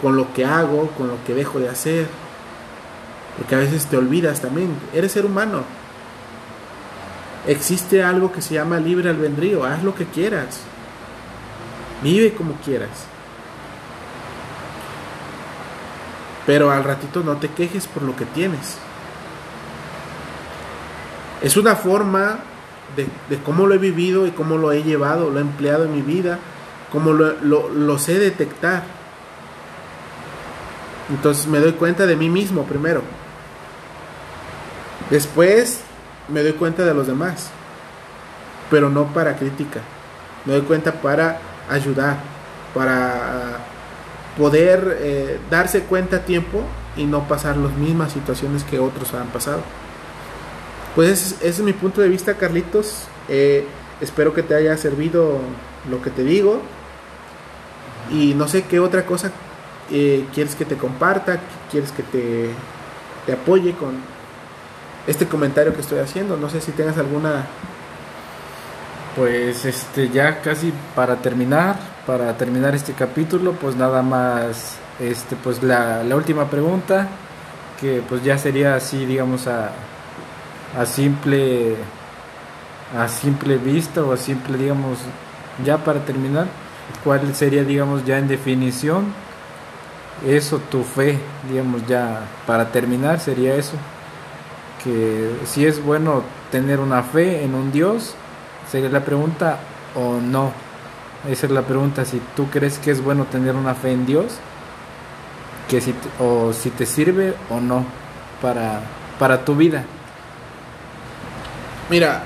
con 0.00 0.16
lo 0.16 0.32
que 0.32 0.44
hago, 0.44 0.90
con 0.96 1.08
lo 1.08 1.22
que 1.24 1.34
dejo 1.34 1.58
de 1.58 1.68
hacer. 1.68 2.06
Porque 3.36 3.54
a 3.54 3.58
veces 3.58 3.86
te 3.86 3.96
olvidas 3.96 4.40
también. 4.40 4.74
Eres 4.94 5.12
ser 5.12 5.26
humano. 5.26 5.64
Existe 7.46 8.02
algo 8.04 8.30
que 8.32 8.42
se 8.42 8.54
llama 8.54 8.78
libre 8.78 9.10
albedrío. 9.10 9.64
Haz 9.64 9.82
lo 9.82 9.94
que 9.94 10.06
quieras. 10.06 10.60
Vive 12.02 12.32
como 12.34 12.54
quieras. 12.64 12.90
Pero 16.46 16.70
al 16.70 16.84
ratito 16.84 17.22
no 17.22 17.36
te 17.36 17.48
quejes 17.48 17.86
por 17.86 18.02
lo 18.02 18.16
que 18.16 18.24
tienes. 18.24 18.78
Es 21.42 21.56
una 21.56 21.74
forma 21.74 22.40
de, 22.96 23.38
cómo 23.38 23.66
lo 23.66 23.74
he 23.74 23.78
vivido 23.78 24.26
y 24.26 24.30
cómo 24.30 24.58
lo 24.58 24.72
he 24.72 24.82
llevado, 24.82 25.30
lo 25.30 25.38
he 25.38 25.42
empleado 25.42 25.84
en 25.84 25.94
mi 25.94 26.02
vida, 26.02 26.38
cómo 26.92 27.12
lo, 27.12 27.98
sé 27.98 28.18
detectar. 28.18 28.82
Entonces 31.08 31.46
me 31.46 31.58
doy 31.58 31.72
cuenta 31.72 32.06
de 32.06 32.16
mí 32.16 32.28
mismo 32.28 32.64
primero. 32.64 33.02
Después 35.08 35.82
me 36.28 36.42
doy 36.42 36.52
cuenta 36.52 36.84
de 36.84 36.94
los 36.94 37.06
demás, 37.06 37.50
pero 38.70 38.90
no 38.90 39.06
para 39.06 39.36
crítica. 39.36 39.80
Me 40.44 40.52
doy 40.54 40.62
cuenta 40.62 40.92
para 40.92 41.40
ayudar, 41.68 42.16
para 42.74 43.39
poder 44.36 44.98
eh, 45.00 45.38
darse 45.50 45.82
cuenta 45.82 46.16
a 46.16 46.20
tiempo 46.20 46.62
y 46.96 47.04
no 47.04 47.26
pasar 47.28 47.56
las 47.56 47.72
mismas 47.72 48.12
situaciones 48.12 48.64
que 48.64 48.78
otros 48.78 49.12
han 49.14 49.28
pasado. 49.28 49.62
Pues 50.94 51.32
ese, 51.32 51.48
es 51.48 51.60
mi 51.60 51.72
punto 51.72 52.00
de 52.00 52.08
vista, 52.08 52.34
Carlitos. 52.34 53.04
Eh, 53.28 53.66
espero 54.00 54.34
que 54.34 54.42
te 54.42 54.54
haya 54.54 54.76
servido 54.76 55.38
lo 55.88 56.02
que 56.02 56.10
te 56.10 56.24
digo. 56.24 56.60
Y 58.10 58.34
no 58.34 58.48
sé 58.48 58.62
qué 58.62 58.80
otra 58.80 59.06
cosa 59.06 59.30
eh, 59.90 60.26
quieres 60.34 60.54
que 60.56 60.64
te 60.64 60.76
comparta, 60.76 61.40
quieres 61.70 61.92
que 61.92 62.02
te, 62.02 62.50
te 63.26 63.32
apoye 63.32 63.72
con 63.74 64.00
este 65.06 65.26
comentario 65.26 65.74
que 65.74 65.80
estoy 65.80 66.00
haciendo. 66.00 66.36
No 66.36 66.50
sé 66.50 66.60
si 66.60 66.72
tengas 66.72 66.98
alguna 66.98 67.46
pues 69.16 69.64
este 69.64 70.08
ya 70.08 70.40
casi 70.40 70.72
para 70.94 71.16
terminar, 71.16 71.76
para 72.10 72.36
terminar 72.36 72.74
este 72.74 72.92
capítulo, 72.92 73.52
pues 73.52 73.76
nada 73.76 74.02
más 74.02 74.74
este 74.98 75.36
pues 75.36 75.62
la, 75.62 76.02
última 76.12 76.50
pregunta 76.50 77.06
que 77.80 78.02
pues 78.08 78.24
ya 78.24 78.36
sería 78.36 78.74
así 78.74 79.06
digamos 79.06 79.46
a, 79.46 79.70
a 80.76 80.86
simple 80.86 81.76
a 82.98 83.06
simple 83.06 83.58
vista 83.58 84.02
o 84.02 84.12
a 84.12 84.16
simple 84.16 84.58
digamos 84.58 84.98
ya 85.64 85.78
para 85.84 86.04
terminar 86.04 86.48
cuál 87.04 87.32
sería 87.32 87.62
digamos 87.62 88.04
ya 88.04 88.18
en 88.18 88.26
definición 88.26 89.04
eso 90.26 90.58
tu 90.68 90.82
fe 90.82 91.16
digamos 91.48 91.86
ya 91.86 92.22
para 92.44 92.72
terminar 92.72 93.20
sería 93.20 93.54
eso 93.54 93.76
que 94.82 95.30
si 95.44 95.64
es 95.64 95.80
bueno 95.80 96.24
tener 96.50 96.80
una 96.80 97.04
fe 97.04 97.44
en 97.44 97.54
un 97.54 97.70
Dios 97.70 98.16
sería 98.68 98.88
la 98.88 99.04
pregunta 99.04 99.60
o 99.94 100.20
no 100.20 100.69
esa 101.28 101.46
es 101.46 101.52
la 101.52 101.62
pregunta 101.62 102.04
si 102.04 102.20
tú 102.36 102.48
crees 102.50 102.78
que 102.78 102.90
es 102.90 103.02
bueno 103.02 103.24
tener 103.24 103.54
una 103.54 103.74
fe 103.74 103.92
en 103.92 104.06
Dios 104.06 104.38
que 105.68 105.80
si 105.80 105.94
o 106.18 106.52
si 106.52 106.70
te 106.70 106.86
sirve 106.86 107.34
o 107.50 107.60
no 107.60 107.84
para 108.40 108.80
para 109.18 109.44
tu 109.44 109.54
vida 109.54 109.84
Mira, 111.90 112.22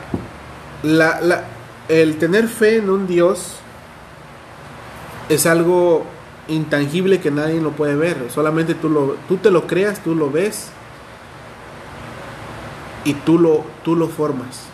la, 0.83 1.45
el 1.89 2.19
tener 2.19 2.49
fe 2.49 2.77
en 2.77 2.91
un 2.91 3.07
Dios 3.07 3.55
es 5.31 5.47
algo 5.47 6.05
intangible 6.49 7.19
que 7.19 7.31
nadie 7.31 7.63
lo 7.63 7.71
puede 7.71 7.97
ver. 7.97 8.29
Solamente 8.31 8.75
tú, 8.75 8.91
lo, 8.91 9.17
tú 9.27 9.39
te 9.39 9.51
lo 9.51 9.67
creas, 9.67 10.01
tú 10.01 10.15
lo 10.15 10.31
ves 10.31 10.69
y 13.07 13.15
tú 13.15 13.39
lo, 13.39 13.65
tú 13.83 13.97
lo 13.97 14.09
formas. 14.09 14.65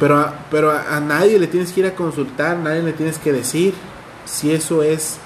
Pero, 0.00 0.18
a, 0.18 0.34
pero 0.50 0.70
a, 0.70 1.00
nadie 1.00 1.38
le 1.38 1.46
tienes 1.46 1.72
que 1.72 1.80
ir 1.80 1.86
a 1.86 1.94
consultar, 1.94 2.56
nadie 2.56 2.82
le 2.82 2.92
tienes 2.92 3.18
que 3.18 3.32
decir 3.32 3.74
si 4.24 4.52
eso 4.52 4.82
es 4.82 5.18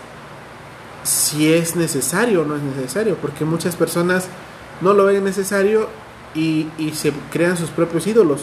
si 1.05 1.53
es 1.55 1.75
necesario 1.75 2.43
o 2.43 2.45
no 2.45 2.57
es 2.57 2.63
necesario, 2.63 3.17
porque 3.17 3.45
muchas 3.45 3.77
personas 3.77 4.29
no 4.83 4.93
lo 4.93 5.07
ven 5.07 5.25
necesario 5.25 5.89
y, 6.35 6.69
se 6.95 7.13
crean 7.33 7.57
sus 7.57 7.71
propios 7.71 8.07
ídolos. 8.07 8.43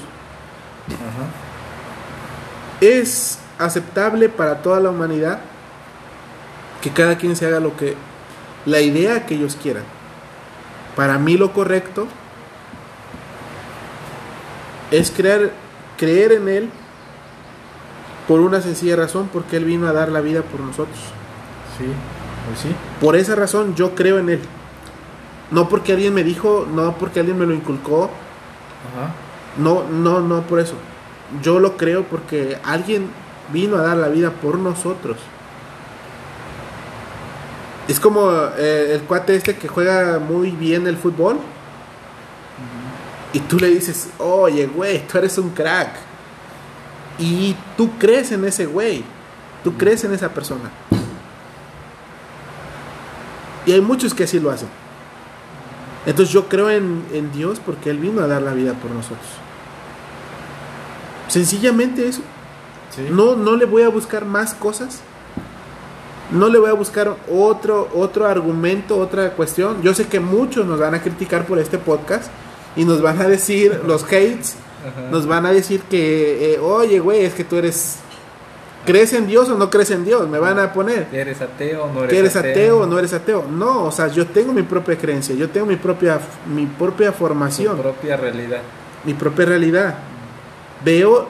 Es 2.82 3.40
aceptable 3.60 4.30
para 4.30 4.62
toda 4.62 4.80
la 4.80 4.90
humanidad 4.90 5.40
que 6.82 6.92
cada 6.92 7.18
quien 7.18 7.36
se 7.36 7.46
haga 7.46 7.60
lo 7.60 7.78
que 7.78 7.96
la 8.66 8.82
idea 8.82 9.26
que 9.26 9.36
ellos 9.36 9.58
quieran. 9.62 9.84
Para 10.96 11.18
mí 11.18 11.38
lo 11.38 11.54
correcto 11.54 12.08
es 14.92 15.12
creer, 15.12 15.52
creer 15.98 16.34
en 16.34 16.48
Él 16.48 16.70
por 18.28 18.40
una 18.40 18.62
sencilla 18.62 18.96
razón, 18.96 19.30
porque 19.32 19.58
Él 19.58 19.66
vino 19.66 19.88
a 19.88 19.94
dar 19.94 20.10
la 20.10 20.22
vida 20.22 20.42
por 20.42 20.60
nosotros. 20.60 20.98
Sí, 21.78 21.86
pues 22.48 22.60
sí. 22.60 22.76
Por 23.00 23.16
esa 23.16 23.36
razón 23.36 23.76
yo 23.76 23.96
creo 23.96 24.20
en 24.20 24.30
Él. 24.30 24.42
No 25.52 25.70
porque 25.70 25.94
alguien 25.94 26.14
me 26.14 26.24
dijo, 26.24 26.68
no 26.74 26.98
porque 26.98 27.20
alguien 27.20 27.38
me 27.38 27.46
lo 27.46 27.54
inculcó. 27.54 28.10
No, 29.58 29.84
no, 29.84 30.22
no 30.22 30.42
por 30.42 30.60
eso. 30.60 30.76
Yo 31.42 31.60
lo 31.60 31.78
creo 31.78 32.04
porque 32.04 32.58
alguien 32.64 33.10
vino 33.52 33.78
a 33.78 33.82
dar 33.82 33.98
la 33.98 34.08
vida 34.08 34.32
por 34.32 34.58
nosotros. 34.58 35.18
Es 37.88 38.00
como 38.00 38.32
eh, 38.58 38.94
el 38.96 39.02
cuate 39.02 39.36
este 39.36 39.56
que 39.56 39.68
juega 39.68 40.20
muy 40.20 40.52
bien 40.52 40.88
el 40.88 40.98
fútbol. 40.98 41.38
Y 43.36 43.42
tú 43.42 43.58
le 43.58 43.68
dices, 43.68 44.08
oye, 44.18 44.66
güey, 44.66 45.06
tú 45.06 45.18
eres 45.18 45.38
un 45.38 45.50
crack. 45.50 45.90
Y 47.20 47.54
tú 47.76 47.90
crees 48.00 48.32
en 48.32 48.46
ese 48.46 48.66
güey. 48.66 49.04
Tú 49.62 49.74
crees 49.74 50.06
en 50.06 50.14
esa 50.14 50.30
persona. 50.30 50.72
Y 53.66 53.74
hay 53.74 53.82
muchos 53.82 54.14
que 54.14 54.24
así 54.24 54.40
lo 54.40 54.52
hacen. 54.52 54.70
Entonces 56.06 56.34
yo 56.34 56.48
creo 56.48 56.70
en, 56.70 57.04
en 57.12 57.34
Dios 57.34 57.60
porque 57.60 57.90
Él 57.90 57.98
vino 57.98 58.22
a 58.22 58.28
dar 58.28 58.42
la 58.42 58.54
vida 58.54 58.72
por 58.76 58.92
nosotros. 58.92 59.28
Sencillamente 61.28 62.08
eso. 62.08 62.22
Sí. 62.96 63.06
No, 63.12 63.36
no 63.36 63.58
le 63.58 63.66
voy 63.66 63.84
a 63.84 63.90
buscar 63.90 64.24
más 64.24 64.54
cosas. 64.54 65.02
No 66.32 66.48
le 66.48 66.58
voy 66.58 66.70
a 66.70 66.74
buscar 66.74 67.18
otro, 67.30 67.90
otro 67.94 68.28
argumento, 68.28 68.98
otra 68.98 69.32
cuestión. 69.32 69.82
Yo 69.82 69.94
sé 69.94 70.08
que 70.08 70.22
muchos 70.22 70.66
nos 70.66 70.80
van 70.80 70.96
a 70.96 71.02
criticar 71.02 71.46
por 71.46 71.60
este 71.60 71.78
podcast 71.78 72.32
y 72.76 72.86
nos 72.86 73.02
van 73.02 73.22
a 73.22 73.28
decir, 73.28 73.82
los 73.86 74.04
hates, 74.04 74.56
Ajá. 74.86 75.10
nos 75.12 75.26
van 75.28 75.46
a 75.46 75.52
decir 75.52 75.82
que, 75.90 76.54
eh, 76.56 76.60
oye, 76.60 77.00
güey, 77.00 77.26
es 77.26 77.34
que 77.34 77.44
tú 77.44 77.56
eres, 77.56 77.98
¿crees 78.86 79.14
en 79.14 79.28
Dios 79.28 79.50
o 79.50 79.58
no 79.58 79.70
crees 79.70 79.92
en 79.92 80.04
Dios? 80.06 80.28
Me 80.30 80.40
van 80.40 80.60
a 80.60 80.74
poner, 80.74 81.08
¿Eres 81.12 81.42
ateo 81.42 81.86
o 81.86 81.92
no 81.94 82.04
eres 82.04 82.14
eres 82.20 82.36
ateo 82.36 82.80
o 82.82 82.86
no 82.86 83.00
eres 83.00 83.14
ateo. 83.14 83.46
No, 83.50 83.86
o 83.86 83.92
sea, 83.92 84.08
yo 84.08 84.28
tengo 84.28 84.54
mi 84.54 84.64
propia 84.64 84.98
creencia, 84.98 85.34
yo 85.36 85.50
tengo 85.50 85.66
mi 85.68 85.76
propia, 85.78 86.20
mi 86.54 86.66
propia 86.66 87.12
formación, 87.12 87.78
propia 87.78 88.18
realidad. 88.18 88.60
mi 89.04 89.14
propia 89.14 89.46
realidad. 89.46 89.96
Veo, 90.84 91.28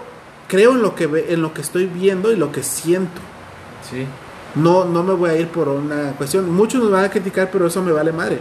creo 0.48 0.72
en 0.72 0.82
lo 0.82 0.96
que 0.96 1.08
ve- 1.08 1.28
en 1.30 1.42
lo 1.42 1.54
que 1.54 1.62
estoy 1.62 1.86
viendo 1.86 2.32
y 2.32 2.36
lo 2.36 2.52
que 2.52 2.64
siento. 2.64 3.22
Sí. 3.90 4.06
No, 4.56 4.86
no 4.86 5.04
me 5.04 5.14
voy 5.14 5.30
a 5.30 5.38
ir 5.38 5.48
por 5.50 5.68
una 5.68 6.12
cuestión. 6.18 6.50
Muchos 6.52 6.82
nos 6.82 6.92
van 6.92 7.06
a 7.06 7.10
criticar, 7.10 7.50
pero 7.52 7.68
eso 7.68 7.82
me 7.82 7.92
vale 7.92 8.12
madre. 8.12 8.40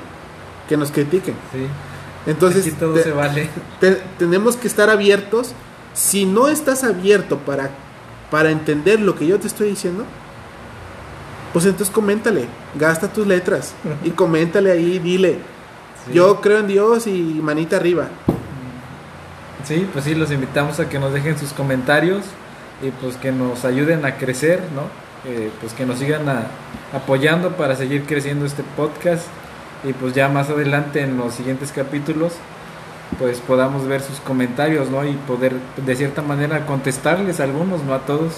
Que 0.69 0.77
nos 0.77 0.91
critiquen. 0.91 1.35
Sí. 1.53 1.67
Entonces, 2.27 2.67
Aquí 2.67 2.75
todo 2.77 2.95
te- 2.95 3.03
se 3.03 3.11
vale. 3.13 3.49
te- 3.81 4.01
tenemos 4.19 4.57
que 4.57 4.67
estar 4.67 4.89
abiertos. 4.91 5.53
Si 5.93 6.25
no 6.27 6.49
estás 6.49 6.83
abierto 6.85 7.39
para, 7.39 7.71
para 8.31 8.51
entender 8.51 9.01
lo 9.01 9.15
que 9.15 9.27
yo 9.27 9.39
te 9.39 9.47
estoy 9.47 9.69
diciendo, 9.69 10.05
pues 11.53 11.65
entonces 11.67 11.95
coméntale. 11.95 12.47
Gasta 12.75 13.13
tus 13.13 13.27
letras 13.27 13.75
y 14.03 14.11
coméntale 14.11 14.73
ahí, 14.73 14.99
dile. 14.99 15.39
Sí. 16.07 16.15
Yo 16.15 16.41
creo 16.41 16.59
en 16.59 16.67
Dios 16.67 17.07
y 17.07 17.13
manita 17.43 17.77
arriba. 17.77 18.09
Sí, 19.67 19.87
pues 19.93 20.05
sí, 20.05 20.15
los 20.15 20.31
invitamos 20.31 20.79
a 20.81 20.89
que 20.89 20.99
nos 20.99 21.13
dejen 21.13 21.39
sus 21.39 21.53
comentarios 21.53 22.23
y 22.83 22.91
pues 22.91 23.17
que 23.17 23.33
nos 23.33 23.65
ayuden 23.65 24.05
a 24.05 24.17
crecer, 24.17 24.61
¿no? 24.75 24.83
Eh, 25.31 25.51
pues 25.61 25.73
que 25.73 25.87
nos 25.87 25.99
sigan 25.99 26.29
a- 26.29 26.49
apoyando 26.93 27.51
para 27.53 27.75
seguir 27.77 28.05
creciendo 28.05 28.45
este 28.45 28.63
podcast 28.77 29.25
y 29.85 29.93
pues 29.93 30.15
ya 30.15 30.29
más 30.29 30.51
adelante 30.51 31.03
en 31.03 31.17
los 31.17 31.35
siguientes 31.35 31.73
capítulos 31.73 32.33
pues 33.19 33.39
podamos 33.41 33.87
ver 33.87 34.01
sus 34.01 34.19
comentarios, 34.21 34.91
¿no? 34.91 35.05
Y 35.05 35.13
poder 35.13 35.55
de 35.77 35.97
cierta 35.97 36.23
manera 36.23 36.67
contestarles 36.67 37.41
a 37.41 37.45
algunos, 37.45 37.83
no 37.85 37.95
a 37.95 38.01
todos. 38.01 38.35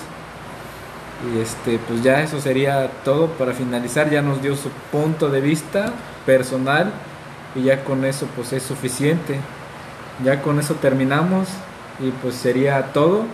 Y 1.33 1.39
este, 1.41 1.79
pues 1.79 2.03
ya 2.03 2.23
eso 2.23 2.41
sería 2.41 2.91
todo 3.05 3.29
para 3.29 3.53
finalizar. 3.53 4.11
Ya 4.11 4.23
nos 4.23 4.43
dio 4.43 4.55
su 4.57 4.69
punto 4.93 5.31
de 5.31 5.41
vista 5.41 5.93
personal 6.27 6.93
y 7.55 7.63
ya 7.63 7.85
con 7.85 8.05
eso 8.05 8.27
pues 8.37 8.53
es 8.53 8.63
suficiente. 8.63 9.39
Ya 10.25 10.43
con 10.43 10.59
eso 10.59 10.75
terminamos 10.75 11.49
y 12.01 12.11
pues 12.23 12.35
sería 12.35 12.93
todo. 12.93 13.25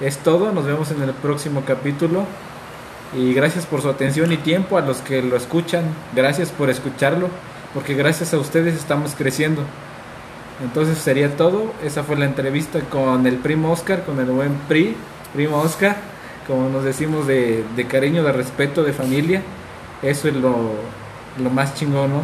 Es 0.00 0.18
todo. 0.18 0.52
Nos 0.52 0.66
vemos 0.66 0.90
en 0.90 1.02
el 1.02 1.12
próximo 1.12 1.62
capítulo. 1.66 2.26
Y 3.16 3.34
gracias 3.34 3.66
por 3.66 3.82
su 3.82 3.90
atención 3.90 4.32
y 4.32 4.38
tiempo 4.38 4.78
a 4.78 4.80
los 4.80 4.98
que 4.98 5.22
lo 5.22 5.36
escuchan. 5.36 5.84
Gracias 6.14 6.50
por 6.50 6.70
escucharlo. 6.70 7.28
Porque 7.74 7.94
gracias 7.94 8.34
a 8.34 8.38
ustedes 8.38 8.74
estamos 8.74 9.14
creciendo. 9.16 9.62
Entonces 10.62 10.98
sería 10.98 11.36
todo. 11.36 11.72
Esa 11.82 12.02
fue 12.02 12.16
la 12.16 12.26
entrevista 12.26 12.80
con 12.80 13.26
el 13.26 13.36
primo 13.36 13.72
Oscar, 13.72 14.04
con 14.04 14.20
el 14.20 14.26
buen 14.26 14.54
Pri, 14.68 14.94
primo 15.32 15.58
Oscar. 15.60 15.96
Como 16.46 16.68
nos 16.68 16.84
decimos 16.84 17.26
de, 17.26 17.64
de 17.74 17.86
cariño, 17.86 18.22
de 18.22 18.32
respeto, 18.32 18.82
de 18.82 18.92
familia. 18.92 19.42
Eso 20.02 20.28
es 20.28 20.34
lo, 20.34 20.72
lo 21.42 21.50
más 21.50 21.74
chingón, 21.74 22.10
¿no? 22.10 22.20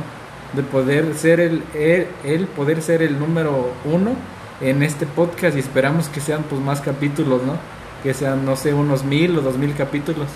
De 0.55 0.63
poder 0.63 1.15
ser 1.15 1.41
el, 1.41 1.63
el, 1.75 2.09
el 2.25 2.47
poder 2.47 2.83
ser 2.83 3.03
el 3.03 3.19
número 3.19 3.71
uno 3.85 4.13
en 4.61 4.83
este 4.83 5.07
podcast 5.07 5.57
y 5.57 5.61
esperamos 5.61 6.09
que 6.09 6.21
sean 6.21 6.43
pues 6.43 6.61
más 6.61 6.81
capítulos, 6.81 7.43
¿no? 7.43 7.55
Que 8.03 8.15
sean, 8.15 8.45
no 8.45 8.57
sé, 8.57 8.75
unos 8.75 9.05
mil 9.05 9.39
o 9.39 9.41
dos 9.41 9.57
mil 9.57 9.75
capítulos. 9.75 10.27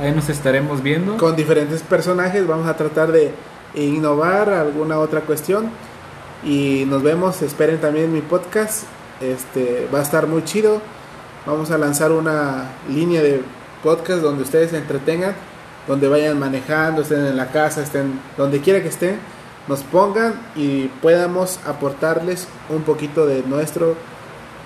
Ahí 0.00 0.12
nos 0.12 0.28
estaremos 0.28 0.82
viendo. 0.82 1.16
Con 1.16 1.36
diferentes 1.36 1.82
personajes 1.82 2.46
vamos 2.46 2.66
a 2.66 2.76
tratar 2.76 3.12
de 3.12 3.32
innovar 3.74 4.50
alguna 4.50 4.98
otra 4.98 5.22
cuestión. 5.22 5.70
Y 6.44 6.84
nos 6.86 7.02
vemos, 7.02 7.42
esperen 7.42 7.80
también 7.80 8.12
mi 8.12 8.20
podcast. 8.20 8.84
Este 9.20 9.88
va 9.92 10.00
a 10.00 10.02
estar 10.02 10.26
muy 10.26 10.44
chido. 10.44 10.80
Vamos 11.46 11.70
a 11.70 11.78
lanzar 11.78 12.12
una 12.12 12.70
línea 12.88 13.22
de 13.22 13.42
podcast 13.82 14.22
donde 14.22 14.42
ustedes 14.42 14.70
se 14.70 14.78
entretengan, 14.78 15.34
donde 15.86 16.08
vayan 16.08 16.38
manejando, 16.38 17.02
estén 17.02 17.26
en 17.26 17.36
la 17.36 17.50
casa, 17.50 17.82
estén 17.82 18.18
donde 18.38 18.60
quiera 18.60 18.82
que 18.82 18.88
estén, 18.88 19.18
nos 19.68 19.82
pongan 19.82 20.34
y 20.56 20.88
podamos 21.02 21.60
aportarles 21.66 22.48
un 22.70 22.82
poquito 22.82 23.26
de 23.26 23.42
nuestro 23.42 23.94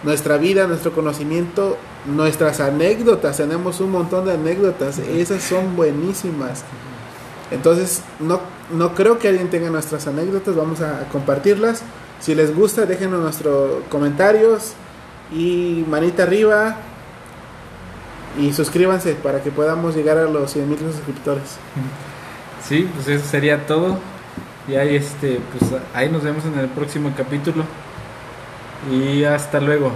nuestra 0.05 0.37
vida, 0.37 0.69
nuestro 0.69 0.93
conocimiento, 0.93 1.77
nuestras 2.07 2.61
anécdotas. 2.61 3.37
Tenemos 3.37 3.81
un 3.81 3.91
montón 3.91 4.27
de 4.27 4.35
anécdotas, 4.35 4.99
esas 4.99 5.43
son 5.43 5.77
buenísimas. 5.77 6.65
Entonces, 7.51 8.03
no, 8.21 8.41
no 8.71 8.95
creo 8.95 9.19
que 9.19 9.29
alguien 9.29 9.49
tenga 9.49 9.71
nuestras 9.71 10.07
anécdotas, 10.07 10.55
vamos 10.55 10.81
a 10.81 11.07
compartirlas. 11.11 11.83
Si 12.21 12.35
les 12.35 12.55
gusta, 12.55 12.85
déjenos 12.85 13.21
nuestros 13.21 13.85
comentarios 13.89 14.73
y 15.33 15.85
manita 15.89 16.25
arriba 16.25 16.77
y 18.39 18.53
suscríbanse 18.53 19.15
para 19.15 19.43
que 19.43 19.51
podamos 19.51 19.95
llegar 19.95 20.19
a 20.19 20.25
los 20.25 20.51
100 20.53 20.69
mil 20.69 20.79
suscriptores. 20.79 21.57
Sí, 22.67 22.89
pues 22.95 23.09
eso 23.09 23.27
sería 23.27 23.67
todo. 23.67 23.99
Y 24.69 24.75
ahí 24.75 24.97
este, 24.97 25.41
pues 25.53 25.81
ahí 25.95 26.11
nos 26.11 26.23
vemos 26.23 26.45
en 26.45 26.59
el 26.59 26.69
próximo 26.69 27.13
capítulo. 27.17 27.65
Y 28.93 29.25
hasta 29.25 29.61
luego. 29.61 29.87